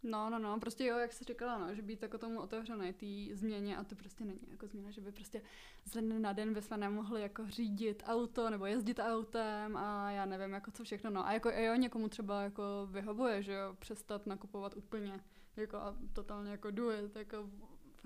[0.03, 3.35] No, no, no, prostě jo, jak jsi říkala, no, že být jako tomu otevřený té
[3.35, 5.41] změně a to prostě není jako změna, že by prostě
[5.85, 10.53] z dne na den bychom nemohli jako řídit auto nebo jezdit autem a já nevím,
[10.53, 14.77] jako co všechno, no a jako jo, někomu třeba jako vyhovuje, že jo, přestat nakupovat
[14.77, 15.19] úplně,
[15.55, 17.49] jako a totálně jako do it, jako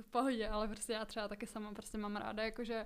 [0.02, 2.86] v pohodě, ale prostě já třeba taky sama prostě mám ráda, jako že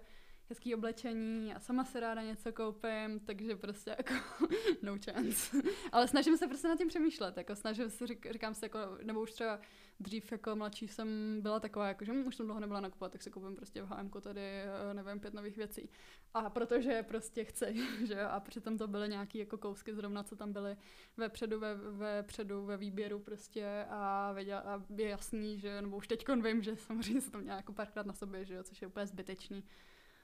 [0.50, 4.14] hezký oblečení a sama se ráda něco koupím, takže prostě jako
[4.82, 5.58] no chance.
[5.92, 9.22] Ale snažím se prostě nad tím přemýšlet, jako snažím se, řík, říkám si jako, nebo
[9.22, 9.60] už třeba
[10.02, 13.32] dřív jako mladší jsem byla taková, jako, že už jsem dlouho nebyla nakupovat, tak si
[13.32, 15.90] koupím prostě v H&M tady, eh, nevím, pět nových věcí.
[16.34, 17.76] A protože prostě chci,
[18.08, 20.78] že jo, a přitom to byly nějaký jako kousky zrovna, co tam byly
[21.18, 26.08] vepředu, ve, ve předu, ve výběru prostě a, věděla, a je jasný, že, nebo už
[26.08, 28.88] teď vím, že samozřejmě se to měla jako párkrát na sobě, že jo, což je
[28.88, 29.64] úplně zbytečný.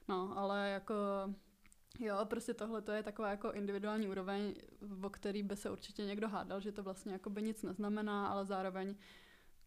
[0.07, 0.95] No, ale jako
[1.99, 4.53] Jo, prostě tohle to je taková jako individuální úroveň,
[5.03, 8.45] o který by se určitě někdo hádal, že to vlastně jako by nic neznamená, ale
[8.45, 8.95] zároveň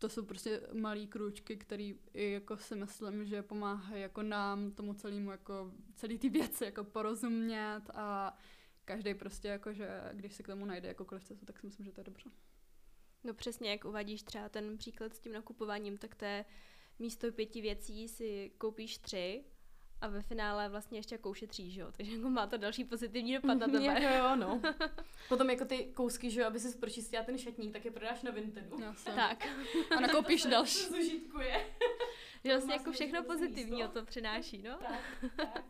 [0.01, 4.95] to jsou prostě malý krůčky, který i jako si myslím, že pomáhají jako nám, tomu
[4.95, 8.39] celému, jako celý ty věci jako porozumět a
[8.85, 11.93] každý prostě jako, že když se k tomu najde jakoukoliv cestu, tak si myslím, že
[11.93, 12.31] to je dobře.
[13.25, 16.45] No přesně, jak uvádíš třeba ten příklad s tím nakupováním, tak to je
[16.99, 19.45] místo pěti věcí si koupíš tři
[20.01, 21.93] a ve finále vlastně ještě jako ušetří, že jo?
[21.97, 23.85] Takže jako má to další pozitivní dopad na tebe.
[23.85, 24.61] jako jo, no.
[25.29, 28.31] Potom jako ty kousky, že jo, aby si pročistila ten šatník, tak je prodáš na
[28.31, 28.79] Vintedu.
[28.81, 29.47] No, tak.
[29.97, 30.85] A nakoupíš další.
[30.89, 31.67] To zužitkuje.
[32.45, 34.79] že vlastně jako všechno pozitivního to přináší, no?
[34.79, 35.65] Tak, tak.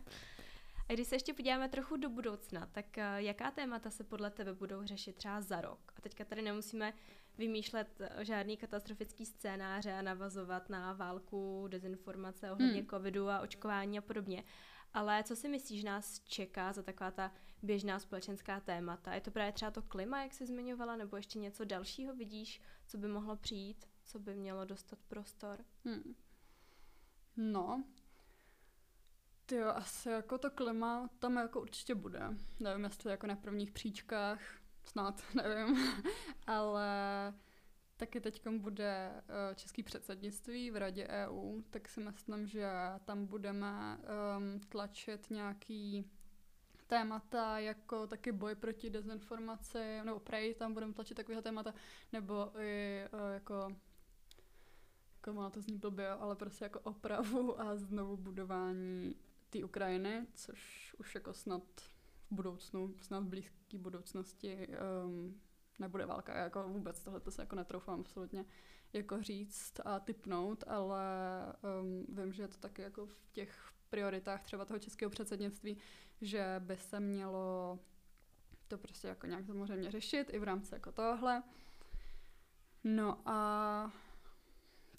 [0.89, 4.55] A když se ještě podíváme trochu do budoucna, tak eh, jaká témata se podle tebe
[4.55, 5.93] budou řešit třeba za rok?
[5.97, 6.93] A teďka tady nemusíme
[7.39, 12.87] vymýšlet eh, žádný katastrofický scénáře a navazovat na válku, dezinformace ohledně hmm.
[12.91, 14.45] covidu a očkování a podobně.
[14.95, 19.15] Ale co si myslíš, nás čeká za taková ta běžná společenská témata?
[19.15, 22.99] Je to právě třeba to klima, jak jsi zmiňovala, nebo ještě něco dalšího vidíš, co
[22.99, 25.65] by mohlo přijít, co by mělo dostat prostor?
[25.85, 26.15] Hmm.
[27.37, 27.85] No,
[29.47, 32.21] ty asi jako to klima tam jako určitě bude.
[32.61, 34.41] Nevím, jestli jako na prvních příčkách,
[34.91, 35.95] snad, nevím,
[36.47, 36.89] ale
[37.97, 42.71] taky teď bude uh, český předsednictví v Radě EU, tak si myslím, že
[43.05, 46.11] tam budeme um, tlačit nějaký
[46.87, 51.75] témata jako taky boj proti dezinformaci, nebo prej tam budeme tlačit takového témata,
[52.13, 53.77] nebo i uh, jako
[55.17, 59.15] jako má to zní blbě, ale prostě jako opravu a znovu budování
[59.51, 61.63] té Ukrajiny, což už jako snad
[62.31, 64.69] v budoucnu, snad v blízké budoucnosti
[65.05, 65.41] um,
[65.79, 66.37] nebude válka.
[66.37, 68.45] Já jako vůbec tohle to se jako netroufám absolutně
[68.93, 71.03] jako říct a typnout, ale
[71.83, 75.77] um, vím, že je to taky jako v těch prioritách třeba toho českého předsednictví,
[76.21, 77.79] že by se mělo
[78.69, 81.43] to prostě jako nějak samozřejmě řešit i v rámci jako tohle.
[82.85, 83.93] No a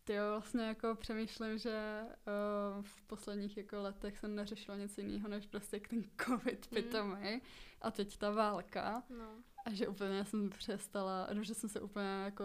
[0.04, 5.28] ty jo, vlastně jako přemýšlím, že uh, v posledních jako letech jsem neřešila nic jiného,
[5.28, 6.76] než prostě ten covid mm.
[6.76, 7.42] pitomý
[7.82, 9.04] a teď ta válka.
[9.10, 9.30] No.
[9.66, 12.44] A že úplně jsem přestala, no, že jsem se úplně jako,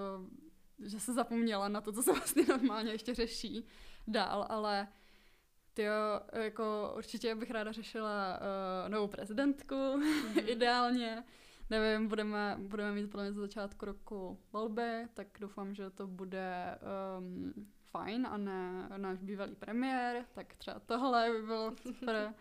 [0.85, 3.67] že se zapomněla na to, co se vlastně normálně ještě řeší
[4.07, 4.89] dál, ale
[5.79, 8.41] Jo, jako určitě bych ráda řešila
[8.85, 10.39] uh, novou prezidentku, mm.
[10.47, 11.25] ideálně.
[11.71, 16.79] Nevím, budeme, budeme mít podle mě za začátku roku volby, tak doufám, že to bude
[17.19, 17.53] um,
[17.91, 22.35] fajn a ne náš bývalý premiér, tak třeba tohle by bylo super.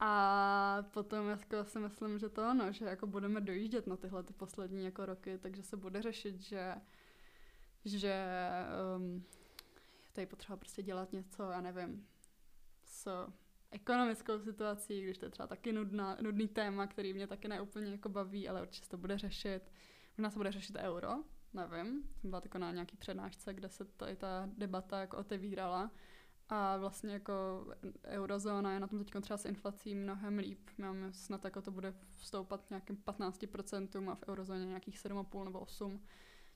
[0.00, 4.32] A potom jako si myslím, že to ono, že jako budeme dojíždět na tyhle ty
[4.32, 6.74] poslední jako roky, takže se bude řešit, že
[7.84, 8.26] že
[8.96, 9.24] um,
[10.12, 12.06] tady potřeba prostě dělat něco, já nevím,
[12.84, 13.26] s
[13.76, 18.08] ekonomickou situací, když to je třeba taky nudná, nudný téma, který mě taky neúplně jako
[18.08, 19.60] baví, ale určitě se to bude řešit.
[20.18, 21.10] Možná se bude řešit euro,
[21.54, 22.02] nevím.
[22.20, 25.90] Jsem byla jako na nějaký přednášce, kde se tady ta debata jako otevírala.
[26.48, 27.66] A vlastně jako
[28.04, 30.70] eurozóna je na tom teď třeba s inflací mnohem líp.
[30.78, 36.00] Máme snad jako to bude vstoupat nějakým 15% a v eurozóně nějakých 7,5 nebo 8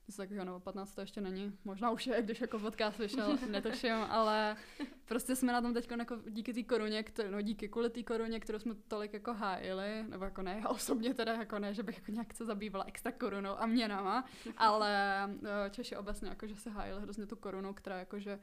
[0.07, 3.93] něco takového, nebo 15 to ještě není, možná už je, když jako podcast vyšel, netuším,
[3.93, 4.57] ale
[5.05, 8.39] prostě jsme na tom teď jako díky té koruně, který, no díky kvůli té koruně,
[8.39, 11.97] kterou jsme tolik jako hájili, nebo jako ne, já osobně teda jako ne, že bych
[11.97, 14.25] jako nějak se zabývala extra korunou a měnama,
[14.57, 18.39] ale eh, Češi obecně jako, že se hájili hrozně tu korunu, která jakože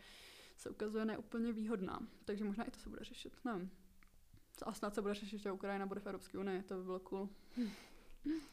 [0.57, 3.71] se ukazuje neúplně výhodná, takže možná i to se bude řešit, nevím.
[4.63, 7.29] A snad se bude řešit, že Ukrajina bude v Evropské unii, to by bylo cool.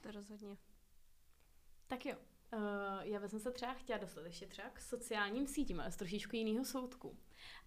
[0.01, 0.57] To rozhodně.
[1.87, 2.15] Tak jo,
[2.53, 2.60] Uh,
[3.01, 6.65] já bych se třeba chtěla dostat ještě třeba k sociálním sítím, ale z trošičku jiného
[6.65, 7.17] soudku.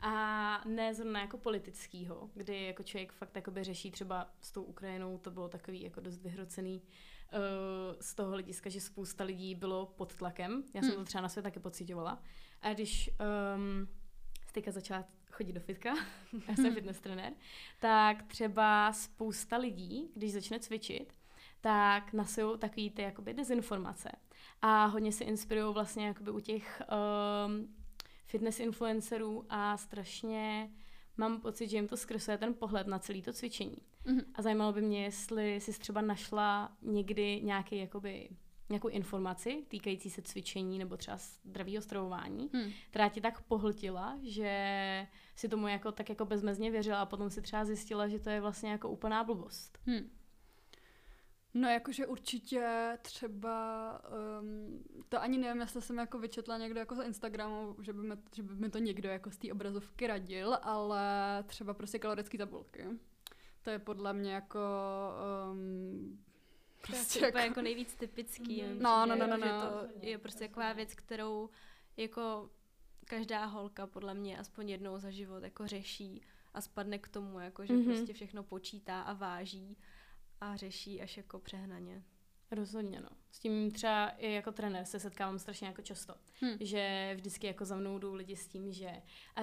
[0.00, 5.18] A ne zrovna jako politického, kdy jako člověk fakt jakoby řeší třeba s tou Ukrajinou,
[5.18, 7.40] to bylo takový jako dost vyhrocený uh,
[8.00, 10.64] z toho hlediska, že spousta lidí bylo pod tlakem.
[10.74, 10.98] Já jsem hmm.
[10.98, 12.22] to třeba na svět taky pocitovala.
[12.62, 13.10] A když
[13.56, 13.88] um,
[14.52, 15.94] teďka začala chodit do fitka,
[16.48, 17.32] já jsem fitness trenér,
[17.80, 21.12] tak třeba spousta lidí, když začne cvičit,
[21.60, 24.10] tak nasují takový ty jakoby dezinformace
[24.62, 26.82] a hodně se inspirují vlastně jakoby u těch
[27.46, 27.74] um,
[28.26, 30.70] fitness influencerů a strašně
[31.16, 33.76] mám pocit, že jim to zkresluje ten pohled na celé to cvičení.
[34.06, 34.24] Mm-hmm.
[34.34, 38.28] A zajímalo by mě, jestli jsi třeba našla někdy nějaký jakoby
[38.68, 42.70] nějakou informaci týkající se cvičení nebo třeba zdravého stravování, hmm.
[42.90, 47.42] která ti tak pohltila, že si tomu jako tak jako bezmezně věřila a potom si
[47.42, 49.78] třeba zjistila, že to je vlastně jako úplná blbost.
[49.86, 50.10] Hmm.
[51.54, 54.00] No jakože určitě třeba,
[54.40, 58.14] um, to ani nevím, jestli jsem jako vyčetla někdo jako z Instagramu, že by, mi,
[58.34, 61.02] že by mi to někdo jako z té obrazovky radil, ale
[61.46, 62.84] třeba prostě kalorické tabulky.
[63.62, 64.60] To je podle mě jako
[65.52, 66.18] um,
[66.86, 68.62] prostě to je jako, jako nejvíc typický.
[68.62, 68.82] Mm.
[68.82, 69.46] No, no, no, no, no.
[69.46, 71.50] Že to je prostě taková věc, kterou
[71.96, 72.50] jako
[73.04, 76.22] každá holka podle mě aspoň jednou za život jako řeší
[76.54, 77.84] a spadne k tomu, jako že mm-hmm.
[77.84, 79.76] prostě všechno počítá a váží
[80.40, 82.04] a řeší až jako přehnaně.
[82.50, 83.08] Rozhodně, no.
[83.30, 86.14] S tím třeba i jako trenér se setkávám strašně jako často.
[86.40, 86.56] Hmm.
[86.60, 88.90] Že vždycky jako za mnou jdou lidi s tím, že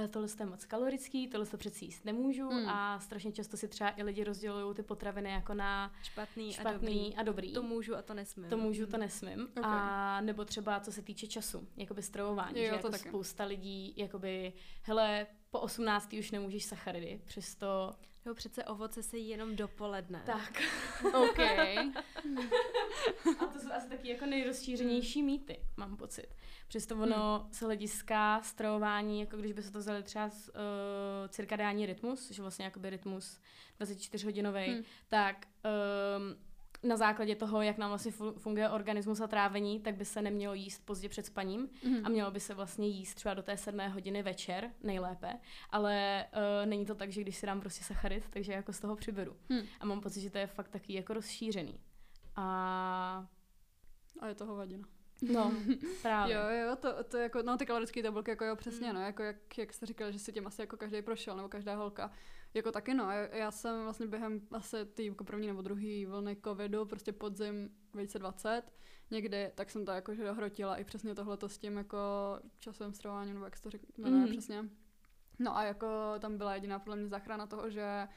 [0.09, 2.69] tohle je moc kalorický, tohle to přeci jíst nemůžu hmm.
[2.69, 6.73] a strašně často si třeba i lidi rozdělují ty potraviny jako na špatný, špatný a,
[6.73, 7.15] dobrý.
[7.15, 7.53] a dobrý.
[7.53, 8.49] To můžu a to nesmím.
[8.49, 9.47] To můžu, to nesmím.
[9.57, 9.63] Okay.
[9.65, 13.09] A nebo třeba co se týče času, jakoby stravování, jo, že jako taky.
[13.09, 16.13] spousta lidí jakoby, hele, po 18.
[16.13, 17.95] už nemůžeš sacharidy, přesto
[18.25, 20.23] Jo, přece ovoce se jí jenom dopoledne.
[20.25, 20.61] Tak.
[21.13, 21.39] OK.
[23.39, 26.27] a to jsou asi taky jako nejrozšířenější mýty, mám pocit.
[26.67, 27.53] Přesto ono hmm.
[27.53, 30.53] se hlediska stravování, jako když by se to vzali třeba z, uh,
[31.29, 33.39] cirkadiální rytmus, že vlastně jakoby rytmus
[33.79, 34.83] 24-hodinový, hmm.
[35.07, 35.47] tak
[36.17, 36.35] um,
[36.83, 40.85] na základě toho, jak nám vlastně funguje organismus a trávení, tak by se nemělo jíst
[40.85, 42.05] pozdě před spaním mm.
[42.05, 46.69] a mělo by se vlastně jíst třeba do té sedmé hodiny večer, nejlépe, ale uh,
[46.69, 49.35] není to tak, že když si dám prostě sacharit, takže jako z toho přiberu.
[49.49, 49.59] Mm.
[49.79, 51.79] A mám pocit, že to je fakt taky jako rozšířený.
[52.35, 53.27] A...
[54.19, 54.87] A je to hovadina.
[55.21, 55.53] No,
[56.01, 56.35] právě.
[56.35, 58.95] jo, jo, to, to jako, no ty kalorické tabulky, jako jo, přesně, mm.
[58.95, 61.75] no, jako jak, jak jste říkal, že si tím asi jako každý prošel, nebo každá
[61.75, 62.11] holka.
[62.53, 66.85] Jako taky no, já jsem vlastně během asi ty jako první nebo druhý vlny covidu,
[66.85, 68.63] prostě podzim 2020,
[69.11, 71.97] někdy, tak jsem to jako že dohrotila i přesně tohleto s tím jako
[72.59, 74.31] časovým stravováním, nebo jak se to řekne mm-hmm.
[74.31, 74.69] přesně.
[75.39, 75.87] No a jako
[76.19, 78.07] tam byla jediná podle mě záchrana toho, že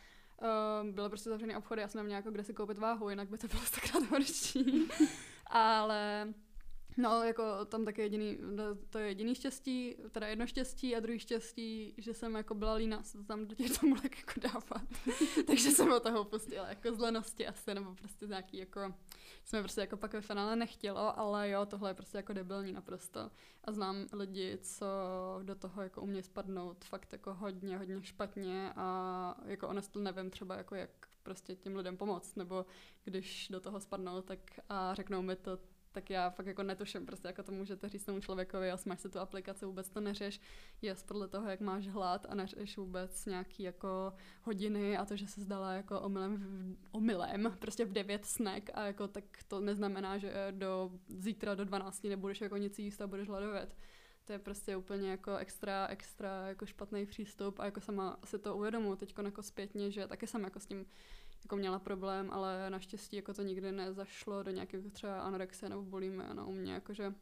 [0.42, 3.38] uh, byly prostě zavřené obchody, já jsem neměla jako kde si koupit váhu, jinak by
[3.38, 4.88] to bylo stokrát horší.
[5.48, 6.34] Ale
[6.98, 8.38] No, jako tam taky jediný,
[8.90, 13.02] to je jediný štěstí, teda jedno štěstí a druhý štěstí, že jsem jako byla líná
[13.02, 14.88] se tam do těch tabulek jako dávat.
[15.46, 18.94] Takže jsem od toho pustila jako z lenosti asi, nebo prostě nějaký jako,
[19.44, 23.30] jsme prostě jako pak ve finále nechtělo, ale jo, tohle je prostě jako debilní naprosto.
[23.64, 24.86] A znám lidi, co
[25.42, 30.56] do toho jako umějí spadnout fakt jako hodně, hodně špatně a jako honestly nevím třeba
[30.56, 32.66] jako jak prostě těm lidem pomoct, nebo
[33.04, 35.58] když do toho spadnou, tak a řeknou mi to
[35.92, 39.08] tak já fakt jako netuším, prostě jako to můžete říct tomu člověkovi, a smaž si
[39.08, 40.40] tu aplikaci, vůbec to neřeš,
[40.82, 45.26] je podle toho, jak máš hlad a neřeš vůbec nějaký jako hodiny a to, že
[45.26, 50.18] se zdala jako omylem, v, omylem prostě v 9 snack a jako tak to neznamená,
[50.18, 53.76] že do zítra do 12 nebudeš jako nic jíst a budeš hladovět
[54.28, 58.56] to je prostě úplně jako extra, extra jako špatný přístup a jako sama si to
[58.56, 60.86] uvědomuji teď jako zpětně, že taky jsem jako s tím
[61.44, 66.24] jako měla problém, ale naštěstí jako to nikdy nezašlo do nějakého třeba anorexie nebo bulimy,
[66.32, 67.14] no u mě jakože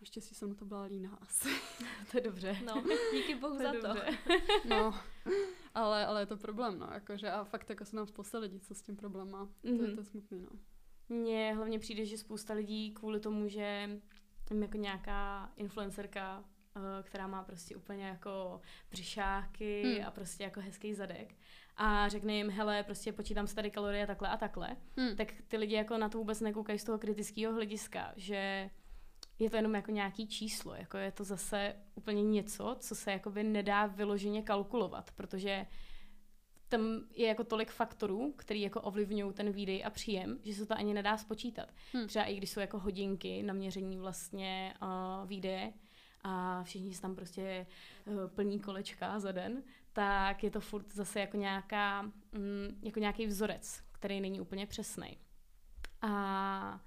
[0.00, 1.48] Naštěstí jsem na to byla líná asi.
[2.10, 2.56] to je dobře.
[2.66, 4.00] No, díky bohu to za to.
[4.68, 4.94] no,
[5.74, 8.74] ale, ale je to problém, no, jakože a fakt jako se nám spousta lidí, co
[8.74, 9.44] s tím problém má.
[9.44, 9.76] Mm-hmm.
[9.76, 9.96] To je mhm.
[9.96, 10.58] to smutný, no.
[11.08, 14.00] Mně hlavně přijde, že spousta lidí kvůli tomu, že
[14.50, 18.60] jako nějaká influencerka, uh, která má prostě úplně jako
[18.90, 20.06] břišáky hmm.
[20.06, 21.34] a prostě jako hezký zadek
[21.82, 25.16] a řekne jim, hele, prostě počítám si tady kalorie takhle a takhle, hmm.
[25.16, 28.70] tak ty lidi jako na to vůbec nekoukají z toho kritického hlediska, že
[29.38, 33.44] je to jenom jako nějaký číslo, jako je to zase úplně něco, co se jakoby
[33.44, 35.66] nedá vyloženě kalkulovat, protože
[36.70, 40.74] tam je jako tolik faktorů, který jako ovlivňují ten výdej a příjem, že se to
[40.74, 41.68] ani nedá spočítat.
[41.92, 42.06] Hmm.
[42.06, 45.72] Třeba i když jsou jako hodinky na měření vlastně uh, výdeje
[46.22, 47.66] a všichni se tam prostě
[48.06, 53.26] uh, plní kolečka za den, tak je to furt zase jako nějaká, um, jako nějaký
[53.26, 55.18] vzorec, který není úplně přesný.
[56.02, 56.80] A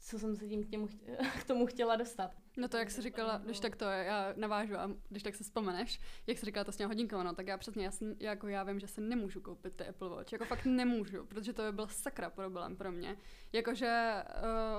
[0.00, 0.88] co jsem se tím k, těmu,
[1.40, 2.34] k tomu chtěla dostat.
[2.58, 6.00] No to, jak jsi říkala, když tak to já navážu a když tak se vzpomeneš,
[6.26, 8.62] jak jsi říkala to s těma hodinkama, no, tak já přesně, já, jsem, jako já
[8.62, 11.86] vím, že si nemůžu koupit ty Apple Watch, jako fakt nemůžu, protože to by byl
[11.88, 13.16] sakra problém pro mě.
[13.52, 14.14] Jakože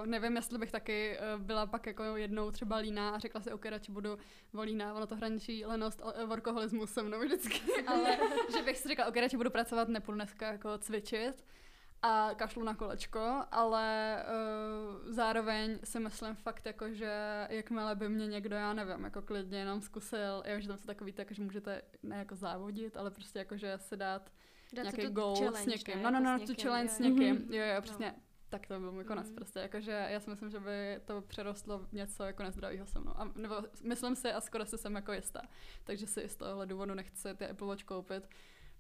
[0.02, 3.52] uh, nevím, jestli bych taky uh, byla pak jako jednou třeba líná a řekla si,
[3.52, 4.18] ok, radši budu
[4.54, 8.18] volíná, ono to hraničí lenost workoholismus se mnou vždycky, ale
[8.58, 11.46] že bych si řekla, ok, radši budu pracovat, nepůjdu dneska jako cvičit,
[12.02, 18.28] a kašlu na kolečko, ale uh, zároveň si myslím fakt jako, že jakmile by mě
[18.28, 21.44] někdo, já nevím, jako klidně jenom zkusil, já vím, že tam jsou takový tak, že
[21.44, 24.32] můžete ne jako závodit, ale prostě jako, že si dát,
[24.74, 25.96] dát nějaký goal s někým.
[25.96, 26.04] Ne?
[26.04, 27.36] No, no, no, jako tu challenge jo, s někým.
[27.54, 28.14] Jo, jo, jo přesně.
[28.16, 28.24] No.
[28.50, 29.36] Tak to byl můj konec mm.
[29.36, 33.14] prostě, jakože já si myslím, že by to přerostlo něco jako nezdravého se mnou.
[33.18, 35.42] A, nebo myslím si a skoro si jsem jako jistá.
[35.84, 38.30] Takže si z tohohle důvodu nechci ty Apple Watch koupit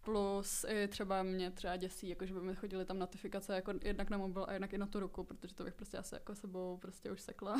[0.01, 4.09] Plus i třeba mě třeba děsí, jako že by mi chodily tam notifikace jako jednak
[4.09, 6.77] na mobil a jednak i na tu ruku, protože to bych prostě asi jako sebou
[6.77, 7.57] prostě už sekla.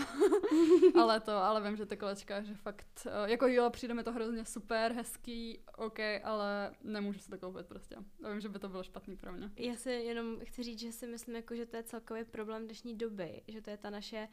[1.02, 4.12] ale to, ale vím, že ty kolečka, že fakt, eh, jako jo, přijde mi to
[4.12, 7.96] hrozně super, hezký, OK, ale nemůžu si to koupit prostě.
[8.24, 9.52] A vím, že by to bylo špatný pro mě.
[9.58, 12.96] Já si jenom chci říct, že si myslím, jako, že to je celkově problém dnešní
[12.96, 14.28] doby, že to je ta naše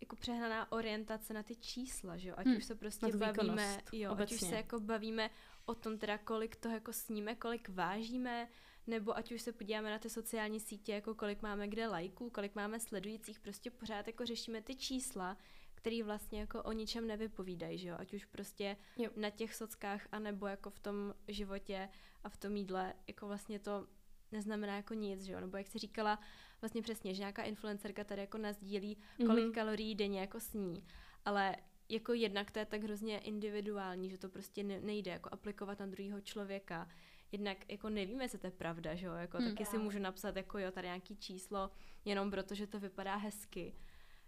[0.00, 2.34] jako přehnaná orientace na ty čísla, že jo?
[2.38, 4.36] Ať hmm, už se prostě bavíme, jo, obecně.
[4.36, 5.30] ať už se jako bavíme
[5.64, 8.48] o tom teda, kolik to jako sníme, kolik vážíme,
[8.86, 12.54] nebo ať už se podíváme na ty sociální sítě, jako kolik máme kde lajků, kolik
[12.54, 15.36] máme sledujících, prostě pořád jako řešíme ty čísla,
[15.74, 17.96] který vlastně jako o ničem nevypovídají, že jo?
[17.98, 19.10] Ať už prostě jo.
[19.16, 21.88] na těch sockách, anebo jako v tom životě
[22.24, 23.86] a v tom jídle, jako vlastně to
[24.32, 25.40] neznamená jako nic, že jo?
[25.40, 26.20] Nebo jak jsi říkala,
[26.60, 28.96] vlastně přesně, že nějaká influencerka tady jako nazdílí,
[29.26, 29.54] kolik mm-hmm.
[29.54, 30.84] kalorií denně jako sní,
[31.24, 31.56] ale
[31.90, 36.20] jako jednak to je tak hrozně individuální, že to prostě nejde jako aplikovat na druhého
[36.20, 36.88] člověka.
[37.32, 39.48] Jednak jako nevíme, jestli to je pravda, že jo, jako hmm.
[39.50, 41.70] taky si můžu napsat jako jo, tady nějaký číslo,
[42.04, 43.74] jenom proto, že to vypadá hezky.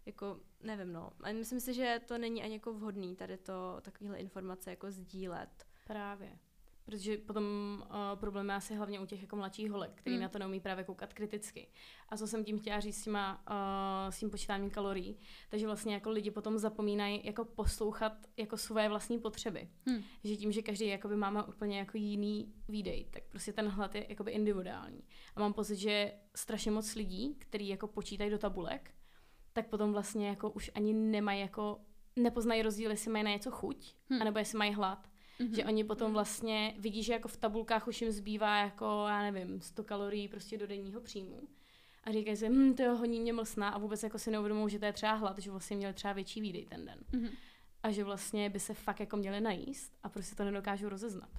[0.07, 1.11] Jako, nevím, no.
[1.23, 5.67] A myslím si, že to není ani jako vhodný tady to, takovéhle informace jako sdílet.
[5.87, 6.39] Právě.
[6.85, 7.45] Protože potom
[7.85, 10.23] uh, problém je asi hlavně u těch jako mladších holek, který mm.
[10.23, 11.69] na to neumí právě koukat kriticky.
[12.09, 15.19] A co jsem tím chtěla říct s, těma, uh, s tím počítáním kalorií,
[15.49, 19.69] takže vlastně jako lidi potom zapomínají jako poslouchat jako své vlastní potřeby.
[19.87, 20.03] Mm.
[20.25, 24.07] Že tím, že každý jakoby máme úplně jako jiný výdej, tak prostě ten hlad je
[24.09, 25.05] jakoby individuální.
[25.37, 28.95] A mám pocit, že strašně moc lidí, kteří jako počítají do tabulek,
[29.53, 31.81] tak potom vlastně jako už ani nemají jako
[32.17, 34.23] nepoznají rozdíl, jestli mají na něco chuť, hmm.
[34.23, 35.09] anebo jestli mají hlad.
[35.43, 35.55] Mm-hmm.
[35.55, 39.61] Že oni potom vlastně vidí, že jako v tabulkách už jim zbývá jako, já nevím,
[39.61, 41.41] 100 kalorií prostě do denního příjmu.
[42.05, 44.85] A říkají si, hm, to honí mě mlsná a vůbec jako si neuvědomují, že to
[44.85, 46.99] je třeba hlad, že vlastně měli třeba větší výdej ten den.
[47.13, 47.31] Mm-hmm.
[47.83, 51.31] A že vlastně by se fakt jako měli najíst a prostě to nedokážou rozeznat.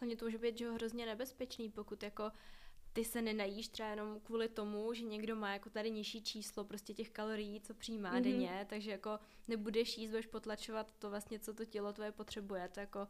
[0.00, 2.32] Hlavně to může být že hrozně nebezpečný, pokud jako
[2.96, 6.94] ty se nenajíš třeba jenom kvůli tomu, že někdo má jako tady nižší číslo prostě
[6.94, 8.22] těch kalorií, co přijímá mm-hmm.
[8.22, 12.80] denně, takže jako nebudeš jíst, budeš potlačovat to vlastně, co to tělo tvoje potřebuje, to
[12.80, 13.08] jako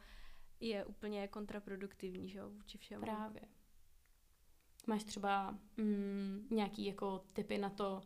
[0.61, 3.01] je úplně kontraproduktivní, že jo, vůči všemu.
[3.01, 3.43] Právě.
[4.87, 8.03] Máš třeba mm, nějaký jako typy na to,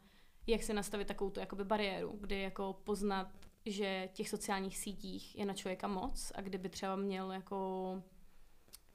[0.47, 5.45] jak se nastavit takovou tu jakoby bariéru, kdy jako poznat, že těch sociálních sítích je
[5.45, 8.03] na člověka moc a kdyby třeba měl jako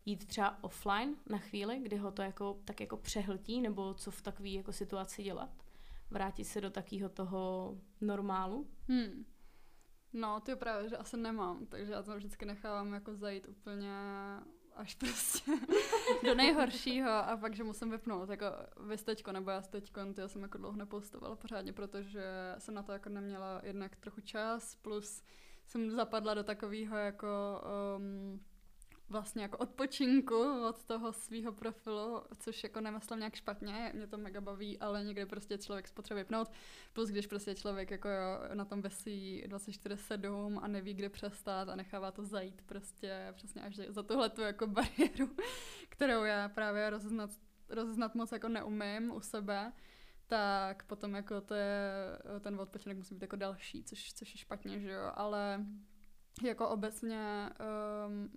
[0.06, 4.22] jít třeba offline na chvíli, kdy ho to jako, tak jako přehltí, nebo co v
[4.22, 5.66] takové jako situaci dělat?
[6.12, 8.68] vrátit se do takého toho normálu?
[8.88, 9.26] Hmm.
[10.14, 13.94] No, ty právě, že asi nemám, takže já to vždycky nechávám jako zajít úplně
[14.76, 15.52] až prostě
[16.26, 18.46] do nejhoršího a pak, že musím vypnout, jako
[18.88, 22.24] vy teďko, nebo já teďko, to já jsem jako dlouho nepostovala pořádně, protože
[22.58, 25.24] jsem na to jako neměla jednak trochu čas, plus
[25.66, 27.28] jsem zapadla do takového jako
[27.98, 28.40] um,
[29.10, 34.42] vlastně jako odpočinku od toho svého profilu, což jako nemyslím nějak špatně, mě to mega
[34.42, 36.52] baví, ale někdy prostě člověk spotřebuje vypnout,
[36.94, 41.76] plus když prostě člověk jako jo, na tom vesí 24-7 a neví, kde přestat a
[41.76, 45.30] nechává to zajít prostě přesně až za tuhle tu jako bariéru,
[45.90, 47.30] kterou já právě rozeznat,
[47.70, 49.74] rozeznat moc jako neumím u sebe,
[50.28, 51.84] tak potom jako to je,
[52.40, 55.66] ten odpočinek musí být jako další, což, což je špatně, že jo, ale
[56.44, 57.50] jako obecně
[58.08, 58.30] um,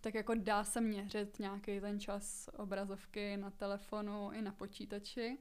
[0.00, 5.38] tak jako dá se měřit nějaký ten čas obrazovky na telefonu i na počítači.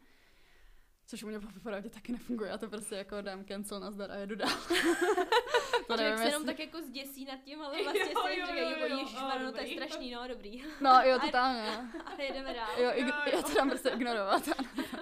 [1.08, 4.36] Což u mě popravdě taky nefunguje, já to prostě jako dám cancel, nazdar a jedu
[4.36, 4.50] dál.
[5.88, 8.70] to Člověk se jenom tak jako zděsí nad tím, ale vlastně jo, si říká, jo,
[8.80, 10.64] jo, ježišmar, no to je strašný, no dobrý.
[10.82, 11.68] No jo, totálně.
[12.06, 12.70] A jedeme dál.
[12.78, 13.32] Jo, ig- jo, jo.
[13.36, 14.50] já to dám prostě ignorovat.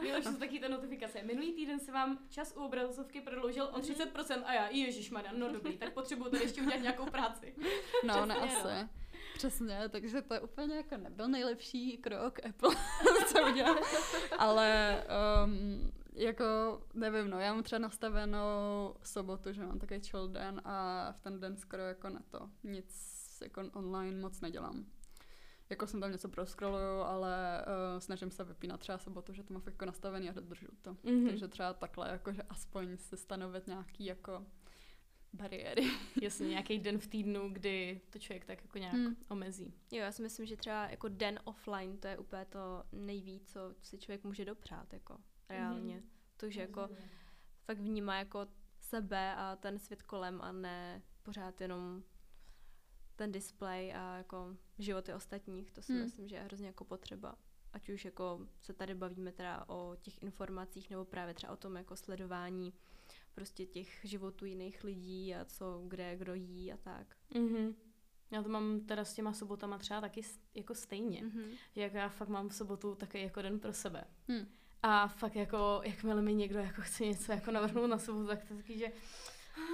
[0.01, 1.21] Jo, jsou taky ty notifikace.
[1.23, 4.43] Minulý týden se vám čas u obrazovky prodloužil o 30% mhm.
[4.45, 7.55] a já, ježišmar, no dobrý, tak potřebuju tady ještě udělat nějakou práci.
[8.03, 8.63] No, ne, asi.
[8.63, 8.89] No.
[9.33, 12.75] Přesně, takže to je úplně jako nebyl nejlepší krok Apple,
[13.27, 13.75] co udělal.
[14.37, 15.03] Ale
[15.45, 16.45] um, jako
[16.93, 21.39] nevím, no, já mám třeba nastavenou sobotu, že mám takový chill den a v ten
[21.39, 24.85] den skoro jako na to nic jako online moc nedělám.
[25.69, 29.63] Jako jsem tam něco proskroluju, ale uh, snažím se vypínat třeba sobotu, že to mám
[29.65, 30.93] jako nastavený a dodržu to.
[30.93, 31.27] Mm-hmm.
[31.27, 34.45] Takže třeba takhle, jako, že aspoň si stanovit nějaký jako
[35.33, 35.83] bariéry.
[36.21, 39.15] Jasně, nějaký den v týdnu, kdy to člověk tak jako nějak hmm.
[39.27, 39.73] omezí.
[39.91, 43.59] Jo, já si myslím, že třeba jako den offline, to je úplně to nejvíc, co
[43.81, 45.17] si člověk může dopřát, jako
[45.49, 45.93] reálně.
[45.93, 46.09] Hmm.
[46.37, 46.89] To, že jako
[47.63, 48.47] fakt vnímá jako
[48.79, 52.03] sebe a ten svět kolem a ne pořád jenom
[53.19, 56.03] ten display a jako životy ostatních, to si hmm.
[56.03, 57.35] myslím, že je hrozně jako potřeba.
[57.73, 61.75] Ať už jako se tady bavíme teda o těch informacích nebo právě třeba o tom
[61.75, 62.73] jako sledování
[63.35, 67.15] prostě těch životů jiných lidí a co, kde, kdo jí a tak.
[67.31, 67.75] Mm-hmm.
[68.31, 70.21] Já to mám teda s těma sobotama třeba taky
[70.55, 71.23] jako stejně.
[71.23, 71.57] Mm-hmm.
[71.75, 74.03] Jak já fakt mám v sobotu taky jako den pro sebe.
[74.27, 74.47] Mm.
[74.83, 78.55] A fakt jako, jakmile mi někdo jako chce něco jako navrhnout na sobotu, tak to
[78.55, 78.91] taky, že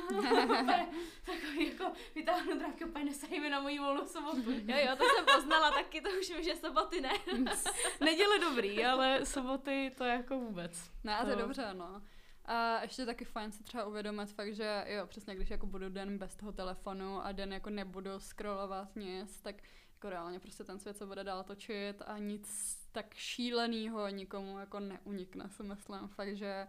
[1.25, 4.51] takový jako vytáhnu drávky, úplně nesají mi na moji volnou sobotu.
[4.51, 7.11] jo, jo, to jsem poznala taky, to už vím, že soboty ne.
[7.99, 10.91] Neděle dobrý, ale soboty to jako vůbec.
[11.03, 12.01] Ne, to je dobře, no.
[12.45, 16.17] A ještě taky fajn si třeba uvědomit fakt, že jo, přesně když jako budu den
[16.17, 19.55] bez toho telefonu a den jako nebudu scrollovat nic, tak
[19.93, 24.79] jako reálně prostě ten svět se bude dál točit a nic tak šíleného nikomu jako
[24.79, 26.07] neunikne, si myslím.
[26.07, 26.67] Fakt, že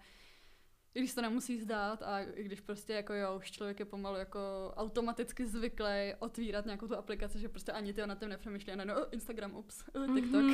[0.97, 4.17] i když to nemusí zdát a i když prostě jako jo, už člověk je pomalu
[4.17, 4.39] jako
[4.77, 9.13] automaticky zvyklý otvírat nějakou tu aplikaci, že prostě ani ty na tím nepřemýšlí, ne, no,
[9.13, 10.15] Instagram, ups, mm-hmm.
[10.15, 10.45] TikTok.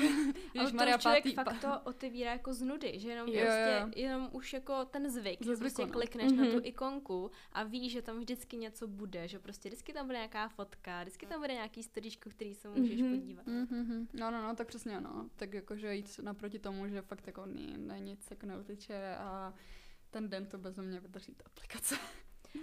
[0.58, 3.78] Ale to Maria člověk pátý, fakt to otevírá jako z nudy, že jenom jo, prostě,
[3.80, 3.90] jo.
[3.96, 6.36] jenom už jako ten zvyk, že prostě klikneš mm-hmm.
[6.36, 6.64] na tu mhm.
[6.64, 11.02] ikonku a víš, že tam vždycky něco bude, že prostě vždycky tam bude nějaká fotka,
[11.02, 13.18] vždycky tam bude nějaký storíčko, který se můžeš mm-hmm.
[13.18, 13.46] podívat.
[13.46, 14.06] Mm-hmm.
[14.12, 15.28] No, no, no, tak přesně, no.
[15.36, 19.54] Tak jakože jít naproti tomu, že fakt jako ní, ne, nic jako neuteče a
[20.12, 21.96] ten den to bez mě vydrží ta aplikace.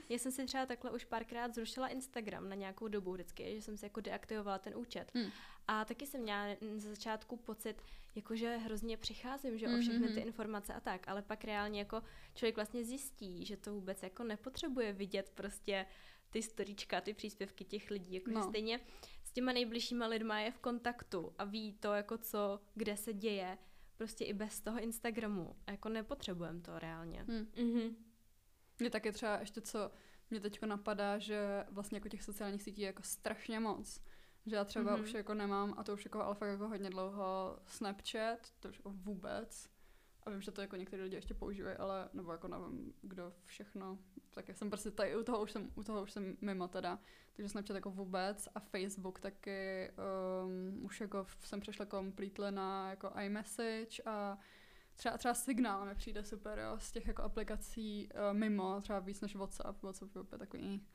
[0.09, 3.77] Já jsem si třeba takhle už párkrát zrušila Instagram na nějakou dobu vždycky, že jsem
[3.77, 5.11] si jako deaktivovala ten účet.
[5.13, 5.31] Hmm.
[5.67, 6.45] A taky jsem měla
[6.75, 7.81] za začátku pocit,
[8.15, 10.27] jakože hrozně přicházím, že o všechny ty mhm.
[10.27, 14.93] informace a tak, ale pak reálně jako člověk vlastně zjistí, že to vůbec jako nepotřebuje
[14.93, 15.85] vidět prostě
[16.29, 18.49] ty storíčka, ty příspěvky těch lidí, jakože no.
[18.49, 18.79] stejně
[19.23, 23.57] s těma nejbližšíma lidma je v kontaktu a ví to, jako co, kde se děje,
[23.99, 25.55] prostě i bez toho Instagramu.
[25.67, 27.25] A jako nepotřebujeme to reálně.
[27.27, 27.47] Hmm.
[27.53, 27.95] Mm-hmm.
[28.79, 29.91] Mě taky třeba ještě co
[30.29, 34.01] mě teď napadá, že vlastně jako těch sociálních sítí je jako strašně moc.
[34.45, 35.03] Že já třeba mm-hmm.
[35.03, 38.77] už jako nemám, a to už jako ale fakt jako hodně dlouho, Snapchat, to už
[38.77, 39.69] jako vůbec.
[40.29, 43.99] A vím, že to jako některé lidi ještě používají, ale nebo jako nevím, kdo všechno.
[44.29, 46.99] Tak já jsem prostě tady, u toho už jsem, u toho už jsem mimo teda.
[47.33, 49.91] Takže Snapchat jako vůbec a Facebook taky
[50.45, 54.37] um, už jako jsem přešla completely na jako iMessage a
[54.95, 59.21] třeba, třeba Signál mi přijde super, jo, z těch jako aplikací uh, mimo, třeba víc
[59.21, 60.87] než WhatsApp, WhatsApp je úplně takový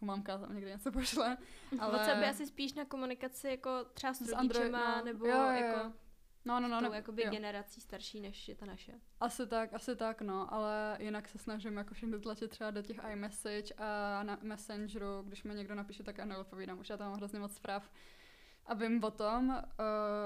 [0.00, 1.36] mamka tam někdy něco pošle.
[1.78, 1.92] Ale...
[1.92, 5.04] WhatsApp je asi spíš na komunikaci jako třeba s, s rodičema, no.
[5.04, 5.52] nebo jo, jo, jo.
[5.52, 5.92] jako
[6.44, 6.80] No, no, no.
[6.80, 7.30] Tou, jakoby jo.
[7.30, 8.92] generací starší, než je ta naše.
[9.20, 13.00] Asi tak, asi tak, no, ale jinak se snažím jako všechny tlačit třeba do těch
[13.12, 17.16] iMessage a na Messengeru, když mi někdo napíše, tak já neodpovídám, už já tam mám
[17.16, 17.90] hrozně moc zpráv.
[18.66, 19.54] A vím o tom, uh,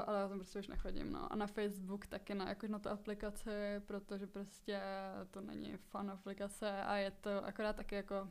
[0.07, 1.33] ale já tam prostě už nechodím, no.
[1.33, 3.51] A na Facebook taky na, jako na tu aplikaci,
[3.87, 4.81] protože prostě
[5.31, 8.31] to není fan aplikace a je to akorát taky jako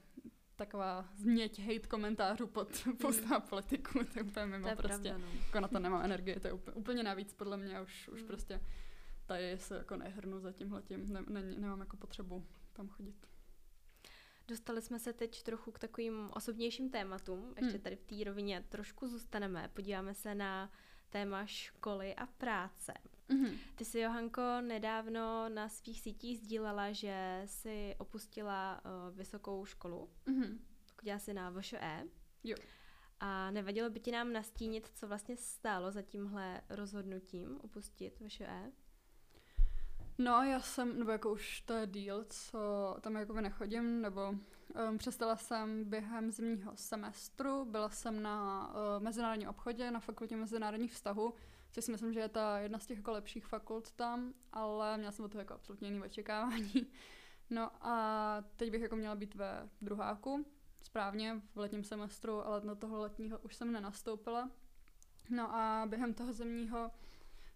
[0.55, 2.69] taková změť hate komentářů pod
[3.01, 5.09] post na politiku, to je úplně mimo To je prostě.
[5.09, 5.27] pravda, no.
[5.45, 8.27] Jako na to nemám energii, to je úplně, úplně navíc podle mě už, už Mm.
[8.27, 8.61] prostě
[9.25, 13.27] tady se jako nehrnu za tímhletím, ne, ne, nemám jako potřebu tam chodit.
[14.47, 17.53] Dostali jsme se teď trochu k takovým osobnějším tématům.
[17.57, 17.81] Ještě Hmm.
[17.81, 19.69] tady v té rovině trošku zůstaneme.
[19.73, 20.71] Podíváme se na
[21.09, 22.93] téma školy a práce.
[23.29, 23.57] Mhm.
[23.75, 30.09] Ty si, Johanko, nedávno na svých sítích sdílela, že si opustila uh, vysokou školu.
[30.25, 30.59] Mhm.
[30.95, 32.03] Chodila si na VŠE.
[32.43, 32.57] Jo.
[33.19, 38.71] A nevadilo by ti nám nastínit, co vlastně stálo za tímhle rozhodnutím opustit VŠE?
[40.17, 42.59] No, já jsem, nebo jako už to je díl, co
[43.01, 44.29] tam jakoby nechodím, nebo
[44.89, 50.93] um, přestala jsem během zimního semestru, byla jsem na uh, mezinárodním obchodě, na fakultě mezinárodních
[50.93, 51.33] vztahů,
[51.73, 55.11] což si myslím, že je ta jedna z těch jako lepších fakult tam, ale měla
[55.11, 56.87] jsem od toho jako absolutně jiný očekávání.
[57.49, 60.45] No a teď bych jako měla být ve druháku,
[60.83, 64.49] správně v letním semestru, ale na toho letního už jsem nenastoupila.
[65.29, 66.91] No a během toho zimního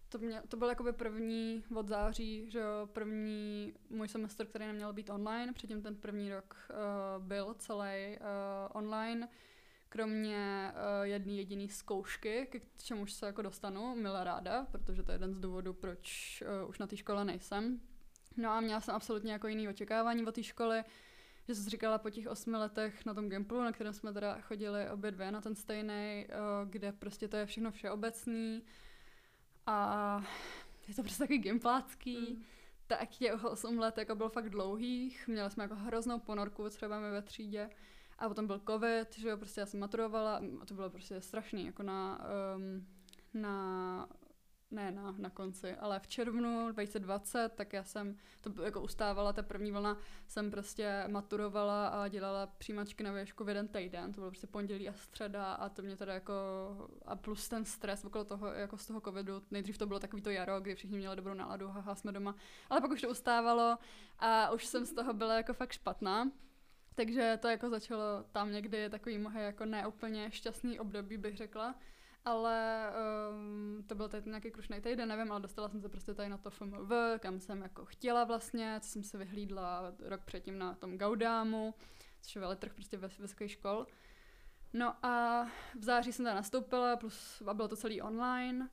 [0.08, 4.92] to, mě, to byl jakoby první od září, že jo, první můj semestr, který neměl
[4.92, 8.26] být online, předtím ten první rok uh, byl celý uh,
[8.72, 9.28] online,
[9.88, 15.14] kromě uh, jedné jediné zkoušky, k čemuž se jako dostanu, milá ráda, protože to je
[15.14, 17.80] jeden z důvodů, proč uh, už na té škole nejsem.
[18.36, 20.84] No a měla jsem absolutně jako jiný očekávání od té školy,
[21.48, 24.90] že jsem říkala po těch osmi letech na tom Gimplu, na kterém jsme teda chodili
[24.90, 28.62] obě dvě na ten stejný, uh, kde prostě to je všechno všeobecný,
[29.70, 30.22] a
[30.88, 32.44] je to prostě taky gimplácký, mm.
[32.86, 37.10] tak těch 8 let jako bylo fakt dlouhých, měli jsme jako hroznou ponorku třeba my
[37.10, 37.70] ve třídě
[38.18, 41.66] a potom byl covid, že jo, prostě já jsem maturovala a to bylo prostě strašný,
[41.66, 42.20] jako na,
[42.56, 42.86] um,
[43.34, 44.08] na
[44.70, 49.42] ne na, na konci, ale v červnu 2020, tak já jsem to jako ustávala, ta
[49.42, 54.30] první vlna, jsem prostě maturovala a dělala přijímačky na věšku v jeden týden, to bylo
[54.30, 56.34] prostě pondělí a středa a to mě teda jako,
[57.06, 60.30] a plus ten stres okolo toho, jako z toho covidu, nejdřív to bylo takový to
[60.30, 62.34] jaro, kdy všichni měli dobrou náladu, haha, jsme doma,
[62.70, 63.78] ale pak už to ustávalo
[64.18, 66.30] a už jsem z toho byla jako fakt špatná.
[66.98, 71.74] Takže to jako začalo tam někdy takový moje jako neúplně šťastný období, bych řekla
[72.24, 72.90] ale
[73.30, 76.38] um, to byl tady nějaký krušný týden, nevím, ale dostala jsem se prostě tady na
[76.38, 80.98] to FMV, kam jsem jako chtěla vlastně, co jsem se vyhlídla rok předtím na tom
[80.98, 81.74] Gaudámu,
[82.20, 83.86] což je veletrh prostě vysoké škol.
[84.72, 85.44] No a
[85.78, 88.68] v září jsem tam nastoupila, plus a bylo to celý online.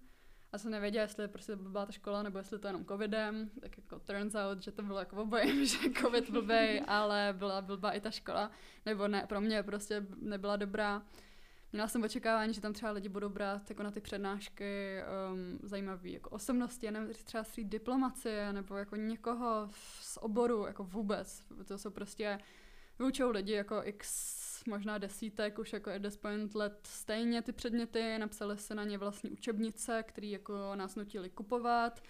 [0.51, 3.49] A jsem nevěděla, jestli prostě byla ta škola, nebo jestli to jenom covidem.
[3.61, 7.91] Tak jako turns out, že to bylo jako obojem, že covid blbej, ale byla blbá
[7.91, 8.51] i ta škola.
[8.85, 11.01] Nebo ne, pro mě prostě nebyla dobrá.
[11.73, 14.99] Měla jsem očekávání, že tam třeba lidi budou brát jako na ty přednášky
[15.31, 19.69] um, zajímavé jako osobnosti, nevím, třeba z diplomacie nebo jako někoho
[20.01, 21.45] z oboru, jako vůbec.
[21.65, 22.39] To jsou prostě,
[22.99, 28.17] vyučou lidi jako x možná desítek, už jako at this point let stejně ty předměty,
[28.19, 32.01] napsali se na ně vlastní učebnice, které jako nás nutili kupovat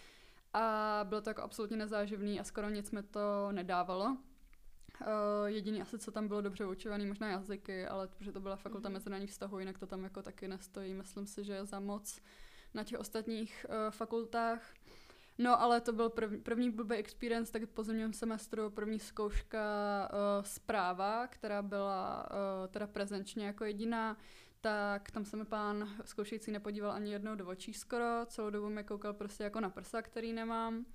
[0.53, 4.17] a bylo to jako absolutně nezáživný a skoro nic mi to nedávalo.
[5.01, 8.89] Uh, jediný asi, co tam bylo dobře vyučovaný, možná jazyky, ale protože to byla fakulta
[8.89, 8.93] mm-hmm.
[8.93, 10.93] mezinárodních vztahů, jinak to tam jako taky nestojí.
[10.93, 12.21] Myslím si, že je za moc
[12.73, 14.73] na těch ostatních uh, fakultách.
[15.37, 19.59] No, ale to byl prv, první blbý experience, tak po zimním semestru první zkouška
[20.13, 24.17] uh, zpráva, která byla uh, teda prezenčně jako jediná,
[24.61, 28.83] tak tam se mi pán zkoušející nepodíval ani jednou do očí skoro, celou dobu mi
[28.83, 30.85] koukal prostě jako na prsa, který nemám.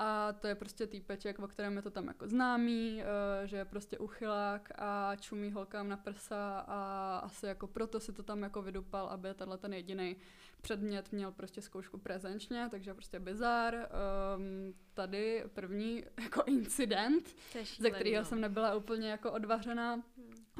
[0.00, 3.64] A to je prostě týpeček, o kterém je to tam jako známý, uh, že je
[3.64, 8.62] prostě uchylák a čumí holkám na prsa a asi jako proto si to tam jako
[8.62, 10.16] vydupal, aby tenhle ten jediný
[10.60, 13.74] předmět měl prostě zkoušku prezenčně, takže prostě bizar.
[13.74, 17.36] Um, tady první jako incident,
[17.78, 19.94] ze kterého jsem nebyla úplně jako odvařená.
[19.94, 20.04] Hmm.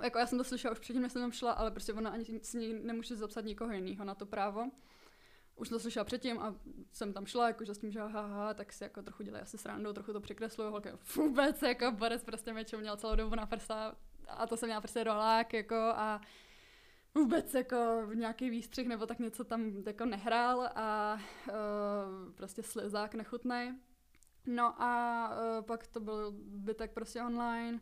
[0.02, 2.24] Jako já jsem to slyšela už předtím, než jsem tam šla, ale prostě ona ani
[2.42, 4.70] si nemůže zapsat nikoho jiného na to právo
[5.58, 6.54] už to slyšela předtím a
[6.92, 9.92] jsem tam šla, jakože s tím, že haha, tak si jako trochu dělají asi srandu,
[9.92, 13.96] trochu to překresluju, holky vůbec, jako Boris prostě mě měl celou dobu na prsa
[14.28, 16.20] a to jsem měla prostě rolák, jako a
[17.14, 23.72] vůbec jako nějaký výstřih nebo tak něco tam jako nehrál a uh, prostě slizák nechutnej.
[24.46, 27.80] No a uh, pak to byl bytek prostě online,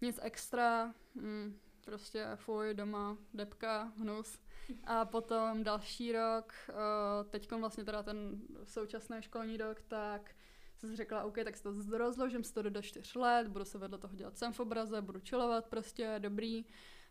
[0.00, 4.38] nic extra, mm, prostě fuj, doma, depka, hnus.
[4.84, 10.30] A potom další rok, uh, teď vlastně teda ten současný školní rok, tak
[10.78, 13.78] jsem si řekla, OK, tak si to rozložím si to do čtyř let, budu se
[13.78, 16.64] vedle toho dělat sem v obraze, budu čilovat prostě, dobrý.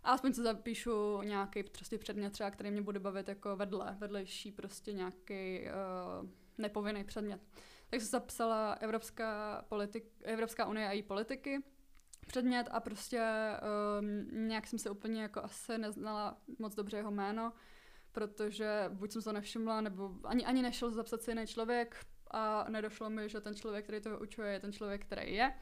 [0.03, 4.51] A aspoň se zapíšu nějaký prostě předmět třeba, který mě bude bavit jako vedle, vedlejší
[4.51, 7.41] prostě nějaký uh, nepovinný předmět.
[7.89, 11.63] Tak jsem zapsala Evropská, politik, Evropská unie a její politiky
[12.27, 13.23] předmět a prostě
[13.99, 17.53] um, nějak jsem se úplně jako asi neznala moc dobře jeho jméno,
[18.11, 23.09] protože buď jsem to nevšimla, nebo ani, ani nešel zapsat si jiný člověk a nedošlo
[23.09, 25.53] mi, že ten člověk, který to vyučuje, je ten člověk, který je.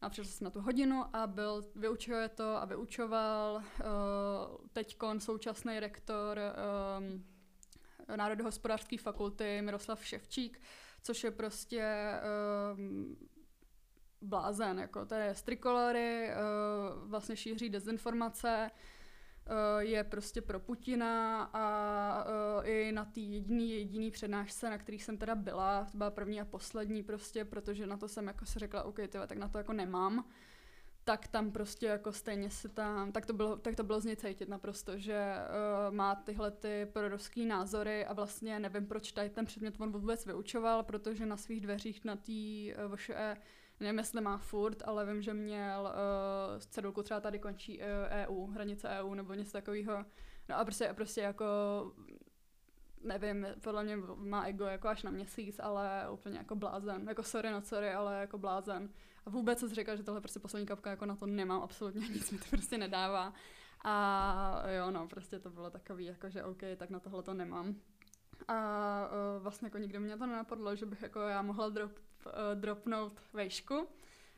[0.00, 5.80] A přišel jsem na tu hodinu a byl, vyučuje to a vyučoval uh, teď současný
[5.80, 6.38] rektor
[6.98, 7.24] um,
[8.16, 10.62] Národohospodářské fakulty Miroslav Ševčík,
[11.02, 12.10] což je prostě
[12.76, 13.16] um,
[14.24, 21.42] blázen, jako to je z trikolory, uh, vlastně šíří dezinformace, uh, je prostě pro Putina
[21.52, 26.10] a uh, i na té jediný, jediný přednášce, na kterých jsem teda byla, to byla
[26.10, 29.48] první a poslední prostě, protože na to jsem jako si řekla, OK, tyhle, tak na
[29.48, 30.24] to jako nemám,
[31.04, 34.16] tak tam prostě jako stejně si tam, tak to bylo, tak to bylo z něj
[34.16, 35.34] cítit naprosto, že
[35.88, 40.26] uh, má tyhle ty proruský názory a vlastně nevím, proč tady ten předmět on vůbec
[40.26, 42.32] vyučoval, protože na svých dveřích na té
[42.86, 43.36] uh, VŠE
[43.80, 48.46] nevím, jestli má furt, ale vím, že měl uh, cedulku třeba tady končí uh, EU,
[48.46, 50.04] hranice EU nebo něco takového.
[50.48, 51.44] No a prostě, prostě jako
[53.04, 57.08] nevím, podle mě má ego jako až na měsíc, ale úplně jako blázen.
[57.08, 58.88] Jako sorry, no sorry, ale jako blázen.
[59.26, 62.30] A vůbec jsem si že tohle prostě poslední kapka jako na to nemám absolutně nic,
[62.30, 63.32] mi to prostě nedává.
[63.84, 67.74] A jo, no, prostě to bylo takový, jako že OK, tak na tohle to nemám.
[68.48, 71.92] A uh, vlastně jako nikdy mě to nenapadlo, že bych jako já mohla drop,
[72.54, 73.88] dropnout vejšku,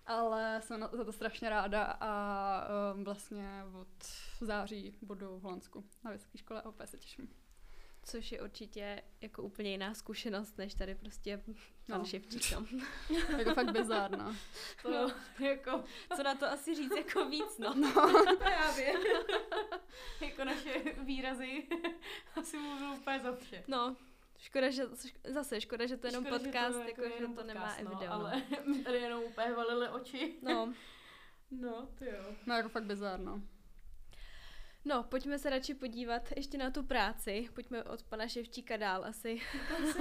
[0.07, 2.62] ale jsem za to strašně ráda a
[2.95, 4.07] uh, vlastně od
[4.41, 7.28] září budu v Holandsku na vysoké škole a opět se těším.
[8.03, 11.43] Což je určitě jako úplně jiná zkušenost, než tady prostě
[11.87, 12.05] pan no.
[12.05, 12.43] Ševčík
[13.39, 14.37] jako fakt bizárno.
[14.82, 15.84] To, no, jako,
[16.16, 17.74] co na to asi říct jako víc, no.
[17.74, 17.93] no.
[18.39, 18.95] Právě.
[20.20, 21.66] jako naše výrazy
[22.37, 23.64] asi mluvil úplně za vše.
[23.68, 23.97] No,
[24.39, 24.84] Škoda, že,
[25.24, 27.47] zase škoda, že to je jenom škoda, podcast, že to, jako, jako že to podcast,
[27.47, 28.12] nemá no, video.
[28.12, 30.39] Ale my tady jenom úplně valili oči.
[30.43, 30.74] No.
[31.51, 32.34] no, to jo.
[32.47, 33.43] No, jako fakt bizárno.
[34.84, 37.49] No, pojďme se radši podívat ještě na tu práci.
[37.55, 39.41] Pojďme od pana Ševčíka dál asi.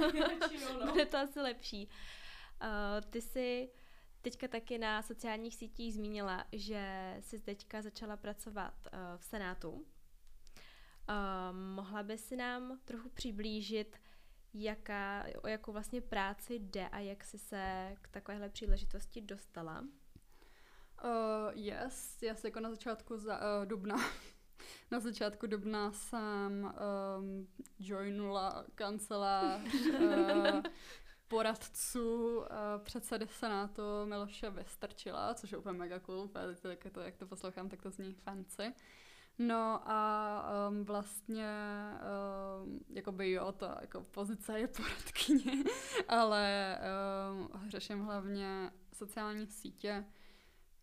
[0.80, 0.86] no.
[0.86, 1.88] Bude to asi lepší.
[2.62, 3.70] Uh, ty jsi
[4.22, 9.70] teďka taky na sociálních sítích zmínila, že jsi teďka začala pracovat uh, v Senátu.
[9.70, 9.84] Uh,
[11.74, 13.96] mohla by si nám trochu přiblížit,
[14.54, 19.84] jaká, o jakou vlastně práci jde a jak jsi se k takovéhle příležitosti dostala?
[21.04, 23.96] Uh, yes, já se jako na začátku za, uh, dubna
[24.90, 26.74] na začátku dubna jsem
[27.18, 30.62] um, joinula kancelář uh,
[31.28, 32.46] poradců uh,
[32.78, 36.30] předsedy Senátu Miloše Vystrčila, což je úplně mega cool,
[36.68, 38.74] jak to, jak to poslouchám, tak to zní fancy.
[39.38, 41.48] No a um, vlastně,
[42.62, 45.64] um, jakoby jo, ta jako pozice je poradkyně,
[46.08, 46.78] ale
[47.32, 50.04] um, řeším hlavně sociální sítě,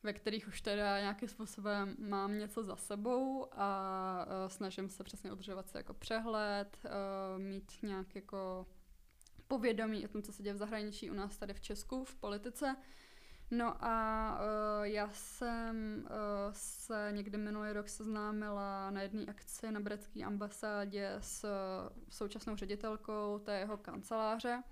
[0.04, 5.32] ve kterých už teda nějakým způsobem mám něco za sebou a uh, snažím se přesně
[5.32, 8.68] udržovat se jako přehled, uh, mít nějak jako
[9.48, 12.76] povědomí o tom, co se děje v zahraničí u nás tady v Česku, v politice.
[13.52, 16.10] No a uh, já jsem uh,
[16.52, 23.40] se někdy minulý rok seznámila na jedné akci na britské ambasádě s uh, současnou ředitelkou
[23.40, 24.64] té jeho kanceláře.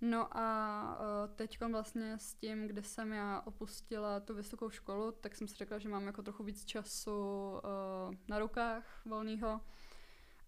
[0.00, 5.36] No a uh, teď vlastně s tím, kdy jsem já opustila tu vysokou školu, tak
[5.36, 9.60] jsem si řekla, že mám jako trochu víc času uh, na rukách volného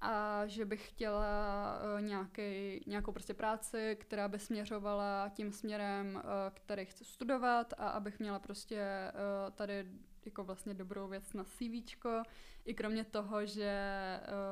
[0.02, 6.22] a že bych chtěla uh, nějaký, nějakou prostě práci, která by směřovala tím směrem, uh,
[6.54, 9.86] který chci studovat a abych měla prostě uh, tady
[10.24, 12.22] jako vlastně dobrou věc na CVčko.
[12.64, 13.80] I kromě toho, že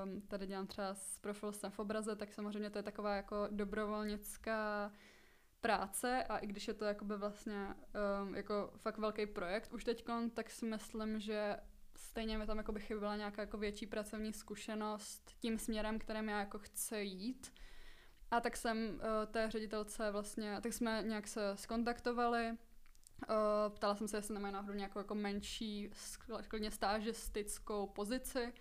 [0.05, 3.49] um, tady dělám třeba s profil jsem v obraze, tak samozřejmě to je taková jako
[3.51, 4.93] dobrovolnická
[5.61, 7.67] práce a i když je to jakoby vlastně
[8.23, 11.57] um, jako fakt velký projekt už teď, tak si myslím, že
[12.01, 16.39] stejně mi tam jako by chyběla nějaká jako větší pracovní zkušenost tím směrem, kterým já
[16.39, 17.53] jako chci jít.
[18.31, 22.57] A tak jsem uh, té ředitelce vlastně, tak jsme nějak se skontaktovali,
[23.29, 25.91] Uh, ptala jsem se, jestli nemají náhodou nějakou jako menší,
[26.49, 28.53] klidně stážistickou pozici, uh,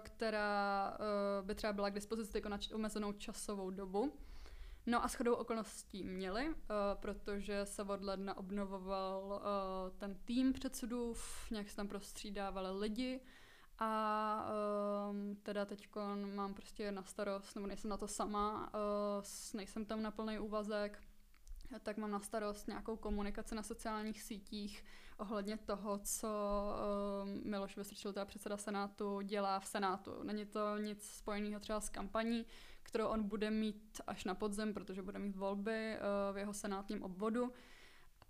[0.00, 4.12] která uh, by třeba byla k dispozici jako na omezenou časovou dobu.
[4.86, 6.54] No a shodou okolností měli, uh,
[6.94, 11.14] protože se od ledna obnovoval uh, ten tým předsedů,
[11.50, 13.20] nějak se tam prostřídávali lidi
[13.78, 14.52] a
[15.10, 15.88] uh, teda teď
[16.34, 19.24] mám prostě na starost, nebo nejsem na to sama, uh,
[19.54, 21.02] nejsem tam na plný úvazek,
[21.82, 24.84] tak mám na starost nějakou komunikaci na sociálních sítích
[25.18, 26.28] ohledně toho, co
[27.22, 30.22] uh, Miloš Vystrčil, teda předseda Senátu, dělá v Senátu.
[30.22, 32.46] Není to nic spojeného třeba s kampaní,
[32.82, 37.02] kterou on bude mít až na podzem, protože bude mít volby uh, v jeho senátním
[37.02, 37.52] obvodu.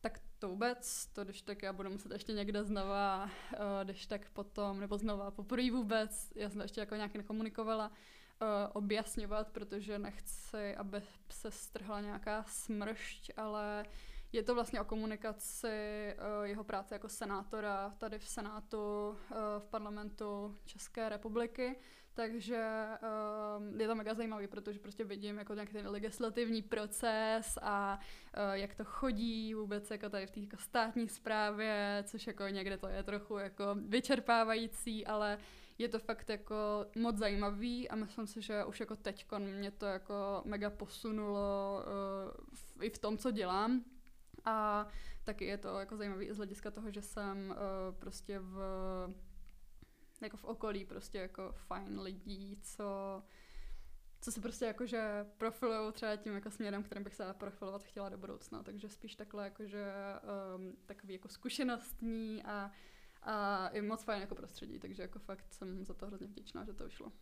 [0.00, 4.30] Tak to vůbec, to když tak já budu muset ještě někde znova, uh, když tak
[4.30, 9.98] potom, nebo znova poprvé vůbec, já jsem to ještě jako nějak nekomunikovala, uh, objasňovat, protože
[9.98, 13.86] nechci, aby se strhla nějaká smršť, ale
[14.32, 15.68] je to vlastně o komunikaci
[16.42, 19.16] jeho práce jako senátora tady v Senátu,
[19.58, 21.76] v parlamentu České republiky,
[22.20, 22.86] takže
[23.56, 27.98] um, je to mega zajímavý, protože prostě vidím jako nějaký ten legislativní proces a
[28.36, 32.76] uh, jak to chodí vůbec jako tady v té jako státní správě, což jako někde
[32.76, 35.38] to je trochu jako vyčerpávající, ale
[35.78, 39.86] je to fakt jako moc zajímavý a myslím si, že už jako teď mě to
[39.86, 43.84] jako mega posunulo uh, v, i v tom, co dělám.
[44.44, 44.86] A
[45.24, 47.56] taky je to jako zajímavý z hlediska toho, že jsem uh,
[47.98, 48.58] prostě v
[50.20, 53.22] jako v okolí prostě jako fajn lidí, co
[54.20, 58.18] co se prostě jakože profilují třeba tím jako směrem, kterým bych se profilovat chtěla do
[58.18, 59.92] budoucna, takže spíš takhle jakože
[60.56, 62.70] um, takový jako zkušenostní a,
[63.22, 66.72] a i moc fajn jako prostředí, takže jako fakt jsem za to hrozně vděčná, že
[66.72, 67.12] to vyšlo.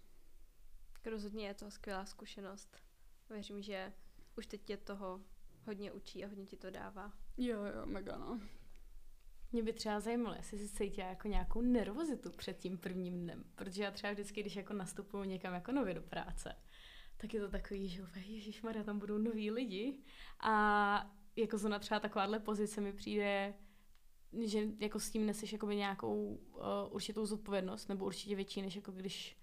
[1.05, 2.77] Rozhodně je to skvělá zkušenost.
[3.31, 3.93] Věřím, že
[4.37, 5.21] už teď tě toho
[5.67, 7.13] hodně učí a hodně ti to dává.
[7.37, 8.41] Jo, jo, mega no.
[9.53, 13.83] Mě by třeba zajímalo, jestli si cítila jako nějakou nervozitu před tím prvním dnem, protože
[13.83, 16.57] já třeba vždycky, když jako nastupuju někam jako nově do práce,
[17.17, 19.99] tak je to takový, že Ježíš Maria, tam budou noví lidi
[20.41, 23.55] a jako zrovna třeba takováhle pozice mi přijde,
[24.45, 28.93] že jako s tím neseš jakoby nějakou uh, určitou zodpovědnost, nebo určitě větší, než jako
[28.93, 29.39] když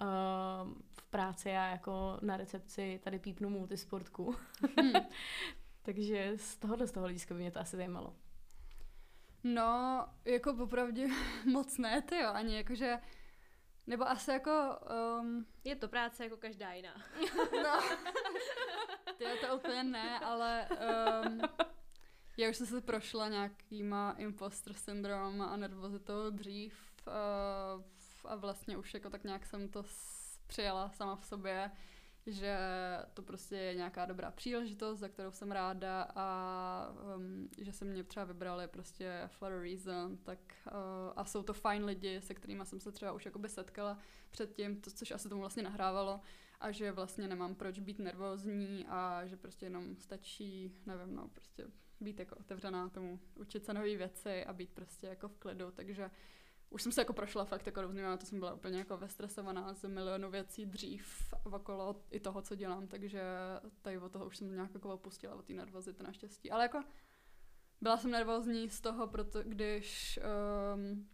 [0.00, 4.34] uh, v práci já jako na recepci tady pípnu multisportku.
[4.80, 4.92] Hmm.
[5.82, 8.16] Takže z tohohle z toho hlediska by mě to asi zajímalo.
[9.44, 11.08] No, jako popravdě
[11.44, 12.98] moc ne, ty jo, ani jakože,
[13.86, 14.78] nebo asi jako...
[15.20, 16.94] Um, je to práce jako každá jiná.
[17.62, 17.80] no,
[19.18, 20.68] ty to úplně ne, ale
[21.26, 21.40] um,
[22.36, 26.74] já už jsem se prošla nějakýma imposter syndrom a nervozitou dřív
[27.06, 27.82] uh,
[28.24, 29.84] a vlastně už jako tak nějak jsem to
[30.46, 31.70] přijala sama v sobě
[32.28, 32.58] že
[33.14, 38.04] to prostě je nějaká dobrá příležitost, za kterou jsem ráda a um, že se mě
[38.04, 40.72] třeba vybrali prostě for a reason, tak uh,
[41.16, 43.98] a jsou to fajn lidi, se kterými jsem se třeba už jakoby setkala
[44.30, 46.20] předtím, to, což asi tomu vlastně nahrávalo
[46.60, 51.64] a že vlastně nemám proč být nervózní a že prostě jenom stačí, nevím, no prostě
[52.00, 56.10] být jako otevřená tomu, učit se nové věci a být prostě jako v klidu, takže
[56.70, 59.84] už jsem se jako prošla fakt jako různýma, to jsem byla úplně jako vestresovaná z
[59.88, 63.22] milionu věcí dřív okolo i toho, co dělám, takže
[63.82, 66.50] tady od toho už jsem nějak jako opustila, od té nervozity naštěstí.
[66.50, 66.82] Ale jako
[67.80, 70.18] byla jsem nervózní z toho, proto když
[70.74, 71.08] um,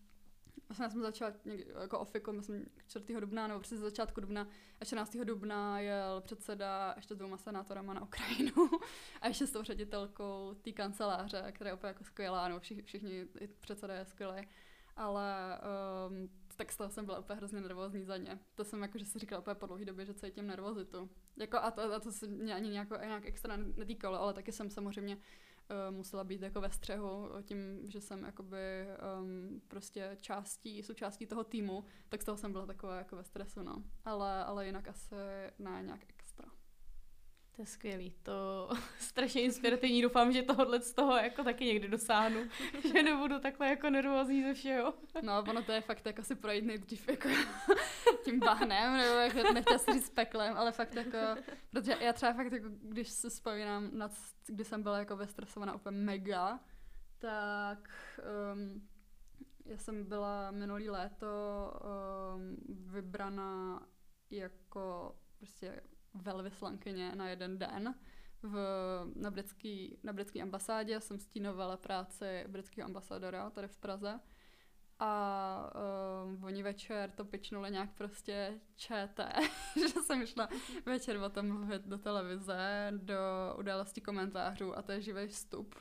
[0.68, 3.20] vlastně jsem začala někdy, jako ofiku, myslím 4.
[3.20, 4.48] dubna, nebo přes začátku dubna,
[4.80, 5.16] a 14.
[5.24, 8.70] dubna jel předseda ještě s dvouma senátorama na Ukrajinu
[9.20, 13.26] a ještě s tou ředitelkou té kanceláře, která je úplně jako skvělá, no všichni, všichni
[13.60, 14.48] předseda je skvělý
[14.96, 15.60] ale
[16.08, 18.38] um, tak z toho jsem byla úplně hrozně nervózní za ně.
[18.54, 21.10] To jsem jako, že si říkala úplně po dlouhé době, že cítím nervozitu.
[21.36, 24.70] Jako a to, a to se mě ani nějak, nějak extra netýkalo, ale taky jsem
[24.70, 27.58] samozřejmě uh, musela být jako ve střehu tím,
[27.90, 28.86] že jsem jakoby
[29.20, 33.62] um, prostě částí, součástí toho týmu, tak z toho jsem byla taková jako ve stresu,
[33.62, 33.84] no.
[34.04, 35.14] Ale, ale jinak asi
[35.58, 36.13] ne nějak.
[37.56, 42.40] To je skvělý, to strašně inspirativní, doufám, že tohle z toho jako taky někdy dosáhnu,
[42.92, 44.94] že nebudu takhle jako nervózní ze všeho.
[45.22, 47.28] No, ono to je fakt jako si projít nejdřív jako
[48.24, 51.18] tím bahnem, nebo jako nechtěla si říct peklem, ale fakt jako,
[51.70, 54.10] protože já třeba fakt jako, když se vzpomínám na,
[54.46, 56.60] kdy jsem byla jako vystresovaná úplně mega,
[57.18, 57.90] tak
[58.52, 58.88] um,
[59.64, 61.26] já jsem byla minulý léto
[62.36, 62.56] um,
[62.92, 63.86] vybraná
[64.30, 65.80] jako prostě
[66.14, 67.94] velvyslankyně na jeden den
[68.42, 68.56] v,
[69.14, 71.00] na, britský, na britské ambasádě.
[71.00, 74.20] Jsem stínovala práci britského ambasadora tady v Praze.
[74.98, 75.72] A
[76.24, 79.32] um, oni večer to pičnuli nějak prostě čete,
[79.80, 80.48] že jsem šla
[80.86, 83.16] večer o tom mluvit do televize, do
[83.58, 85.74] události komentářů a to je živý vstup.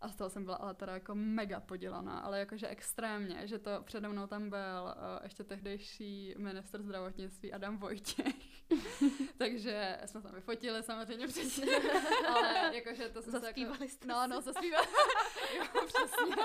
[0.00, 3.70] A z toho jsem byla ale teda jako mega podělaná, ale jakože extrémně, že to
[3.82, 8.57] přede mnou tam byl uh, ještě tehdejší minister zdravotnictví Adam Vojtěch.
[9.38, 11.68] Takže jsme tam vyfotili samozřejmě předtím,
[12.28, 13.84] ale jakože to jsme se jako...
[13.84, 14.86] Jste no, no, zaspívali.
[15.56, 16.36] jo, přesně.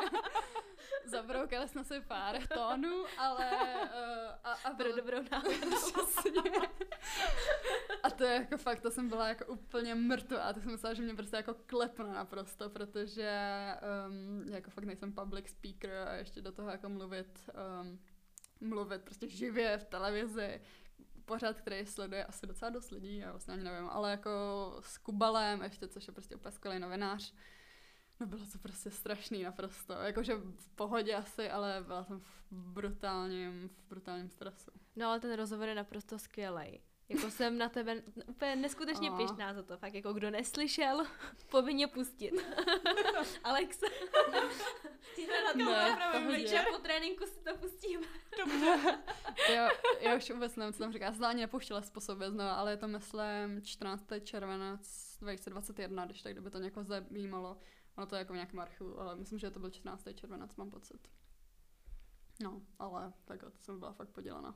[1.05, 3.51] Zabroukali jsme si pár tónů, ale...
[3.51, 5.77] Uh, a, a pro dobrou náladu.
[8.03, 10.93] a to to je jako fakt, to jsem byla jako úplně mrtvá, to jsem myslela,
[10.93, 13.39] že mě prostě jako klepne naprosto, protože
[14.07, 17.49] um, jako fakt nejsem public speaker a ještě do toho jako mluvit,
[17.81, 17.99] um,
[18.61, 20.61] mluvit prostě živě v televizi,
[21.25, 24.31] pořád, který sleduje asi docela dost lidí, já vlastně ani nevím, ale jako
[24.79, 27.33] s Kubalem ještě, což je prostě úplně skvělý novinář,
[28.19, 29.93] No bylo to prostě strašný naprosto.
[29.93, 34.71] Jakože v pohodě asi, ale byla jsem v brutálním, v brutálním stresu.
[34.95, 36.81] No ale ten rozhovor je naprosto skvělý.
[37.13, 39.17] Jako jsem na tebe úplně neskutečně oh.
[39.17, 39.77] pišná za to.
[39.77, 41.05] Fakt jako kdo neslyšel,
[41.49, 42.31] povinně pustit.
[43.43, 43.81] Alex.
[45.43, 48.07] na to ne, po tréninku si to pustíme.
[49.55, 51.05] jo, já už vůbec nevím, co tam říká.
[51.05, 54.05] Já jsem ani nepouštěla způsobě znovu, ale je to myslím 14.
[54.23, 57.57] červenec 2021, když tak, kdyby to někoho zajímalo.
[57.97, 60.07] Ono to je jako v nějakém archivu, ale myslím, že to byl 14.
[60.15, 61.07] červenec, mám pocit.
[62.43, 64.55] No, ale tak to jsem byla fakt podělaná.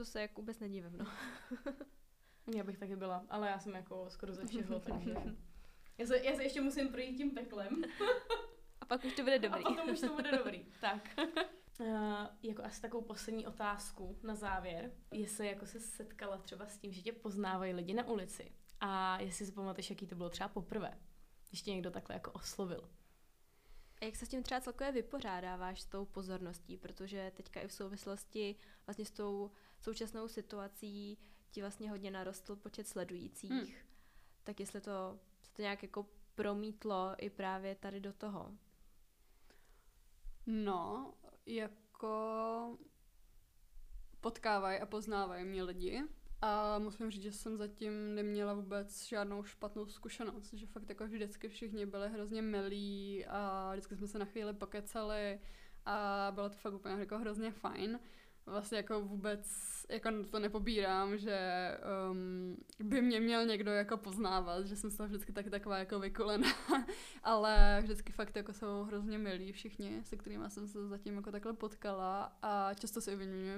[0.00, 1.06] To se jako vůbec nedívím, no.
[2.56, 5.14] já bych taky byla, ale já jsem jako skoro ze všeho, takže...
[5.98, 7.82] Já se, já se ještě musím projít tím peklem.
[8.80, 9.64] A pak už to bude dobrý.
[9.64, 10.66] A potom už to bude dobrý.
[10.80, 11.08] tak.
[11.80, 14.92] Uh, jako asi takovou poslední otázku na závěr.
[15.12, 19.46] Jestli jako se setkala třeba s tím, že tě poznávají lidi na ulici a jestli
[19.46, 20.98] si pamatuješ, jaký to bylo třeba poprvé
[21.48, 22.90] když tě někdo takhle jako oslovil.
[24.00, 27.72] A jak se s tím třeba celkově vypořádáváš s tou pozorností, protože teďka i v
[27.72, 29.50] souvislosti vlastně s tou
[29.80, 31.18] současnou situací
[31.50, 33.66] ti vlastně hodně narostl počet sledujících, hmm.
[34.44, 38.52] tak jestli to se to nějak jako promítlo i právě tady do toho?
[40.46, 41.14] No,
[41.46, 42.78] jako
[44.20, 46.02] potkávají a poznávají mě lidi,
[46.42, 51.48] a musím říct, že jsem zatím neměla vůbec žádnou špatnou zkušenost, že fakt jako vždycky
[51.48, 55.40] všichni byli hrozně milí a vždycky jsme se na chvíli pokecali
[55.86, 58.00] a bylo to fakt úplně jako hrozně fajn
[58.50, 61.38] vlastně jako vůbec jako to nepobírám, že
[62.10, 66.48] um, by mě měl někdo jako poznávat, že jsem toho vždycky tak taková jako vykolená,
[67.22, 71.52] ale vždycky fakt jako jsou hrozně milí všichni, se kterými jsem se zatím jako takhle
[71.52, 73.16] potkala a často si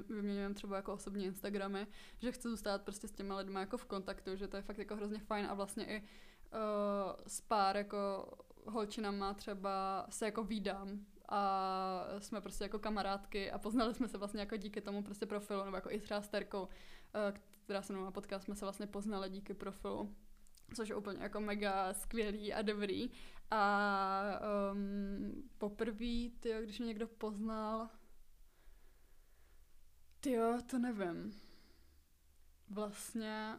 [0.08, 1.86] vyměňujeme třeba jako osobní Instagramy,
[2.18, 4.96] že chci zůstat prostě s těma lidmi jako v kontaktu, že to je fakt jako
[4.96, 6.08] hrozně fajn a vlastně i uh,
[7.26, 8.28] s pár jako
[8.66, 14.40] holčinama třeba se jako výdám a jsme prostě jako kamarádky a poznali jsme se vlastně
[14.40, 16.68] jako díky tomu prostě profilu, nebo jako i třeba s Terkou,
[17.14, 20.16] eh, která se mnou podcast, jsme se vlastně poznali díky profilu,
[20.74, 23.10] což je úplně jako mega skvělý a dobrý.
[23.50, 24.40] A
[24.72, 27.88] um, poprvé, tyjo, když mě někdo poznal,
[30.20, 31.40] tyjo, to nevím.
[32.68, 33.58] Vlastně,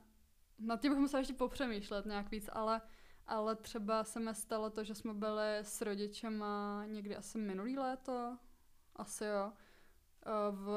[0.60, 2.82] nad tím bych musela ještě popřemýšlet nějak víc, ale
[3.28, 8.38] ale třeba se mi stalo to, že jsme byli s rodičema někdy asi minulý léto,
[8.96, 10.68] asi jo, eh, v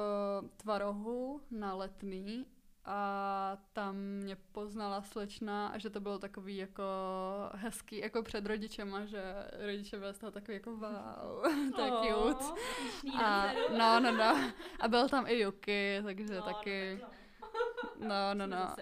[0.57, 2.47] Tvarohu na letný
[2.86, 6.82] a tam mě poznala slečna a že to bylo takový jako
[7.55, 9.22] hezký, jako před rodičema, že
[9.66, 12.44] rodiče byli z toho takový jako wow, to je cute.
[13.24, 13.47] A,
[13.78, 14.53] no, no, no.
[14.80, 16.99] A byl tam i Yuki, takže no, taky...
[17.03, 17.09] No,
[17.99, 18.74] No, no, no.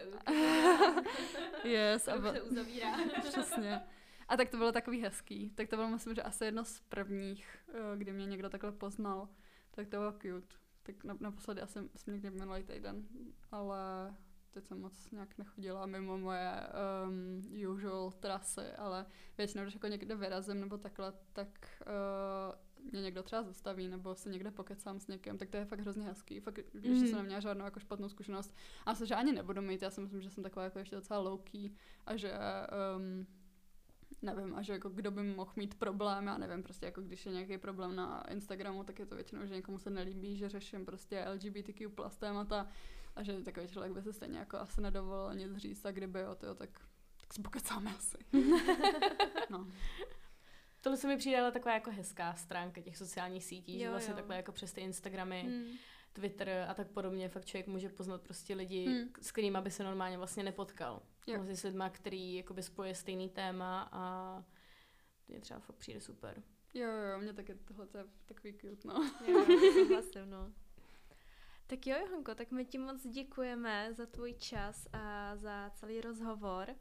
[1.65, 2.09] yes.
[2.09, 2.97] A se uzavírá.
[3.21, 3.81] Přesně.
[4.29, 5.51] A tak to bylo takový hezký.
[5.51, 9.29] Tak to bylo, myslím, že asi jedno z prvních, eh, kdy mě někdo takhle poznal.
[9.71, 10.55] Tak to bylo cute.
[10.83, 13.09] Tak naposledy asi jsem někdy minulý týden,
[13.51, 14.15] ale
[14.51, 16.53] teď jsem moc nějak nechodila mimo moje
[17.07, 19.07] um, usual trasy, ale
[19.39, 21.49] většinou, když jako někde vyrazím nebo takhle, tak
[21.87, 22.55] uh,
[22.93, 26.05] mě někdo třeba zastaví nebo se někde pokecám s někým, tak to je fakt hrozně
[26.05, 26.41] hezký.
[26.41, 27.07] Fakt, když mm.
[27.07, 28.55] jsem neměla žádnou jako špatnou zkušenost.
[28.87, 31.21] A myslím, že ani nebudu mít, já si myslím, že jsem taková jako ještě docela
[31.21, 31.71] low key
[32.07, 32.33] a že
[32.97, 33.27] um,
[34.23, 37.33] nevím, a že jako kdo by mohl mít problém, já nevím, prostě jako když je
[37.33, 41.25] nějaký problém na Instagramu, tak je to většinou, že někomu se nelíbí, že řeším prostě
[41.35, 42.69] LGBTQ plus témata
[43.17, 46.35] a že takový člověk by se stejně jako asi nedovolil nic říct a kdyby jo,
[46.35, 46.71] tyjo, tak,
[47.21, 48.19] tak se pokecáme asi.
[49.51, 49.67] no.
[50.85, 54.13] Tohle se mi přijde ale taková jako hezká stránka těch sociálních sítí, jo, že vlastně
[54.13, 54.17] jo.
[54.17, 55.77] takhle jako přes ty Instagramy, hmm.
[56.13, 59.09] Twitter a tak podobně fakt člověk může poznat prostě lidi, hmm.
[59.21, 61.03] s kterými by se normálně vlastně nepotkal.
[61.27, 61.37] Jo.
[61.37, 64.45] Vlastně s lidma, který jakoby spoje stejný téma a
[65.27, 66.43] to je třeba fakt přijde super.
[66.75, 69.11] Jo, jo, mě taky tohle je takový cute, no.
[69.27, 70.53] Jo, souhlasím, no.
[71.67, 76.75] Tak jo, Johanko, tak my ti moc děkujeme za tvůj čas a za celý rozhovor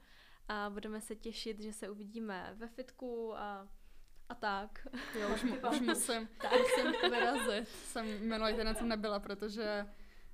[0.47, 3.67] a budeme se těšit, že se uvidíme ve fitku a
[4.33, 4.87] a tak.
[5.19, 6.51] Jo, už, už musím, tak.
[6.51, 7.67] musím vyrazit.
[7.67, 9.85] Jsem minulý týden jsem nebyla, protože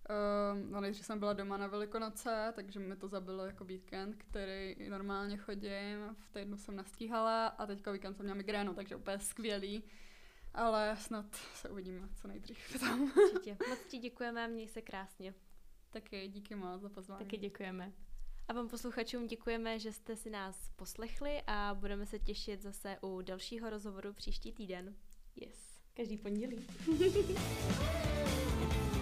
[0.09, 4.75] uh, no nejdřív jsem byla doma na Velikonoce, takže mi to zabilo jako víkend, který
[4.89, 6.15] normálně chodím.
[6.19, 9.83] V týdnu jsem nastíhala a teďka víkend jsem měla migrénu, takže úplně skvělý.
[10.53, 13.01] Ale snad se uvidíme co nejdřív tam.
[13.01, 13.57] Určitě.
[13.69, 15.33] Moc ti děkujeme, měj se krásně.
[15.89, 17.25] Taky díky moc za pozvání.
[17.25, 17.91] Taky děkujeme.
[18.49, 23.21] A vám posluchačům děkujeme, že jste si nás poslechli a budeme se těšit zase u
[23.21, 24.95] dalšího rozhovoru příští týden.
[25.35, 26.67] Yes, každý pondělí.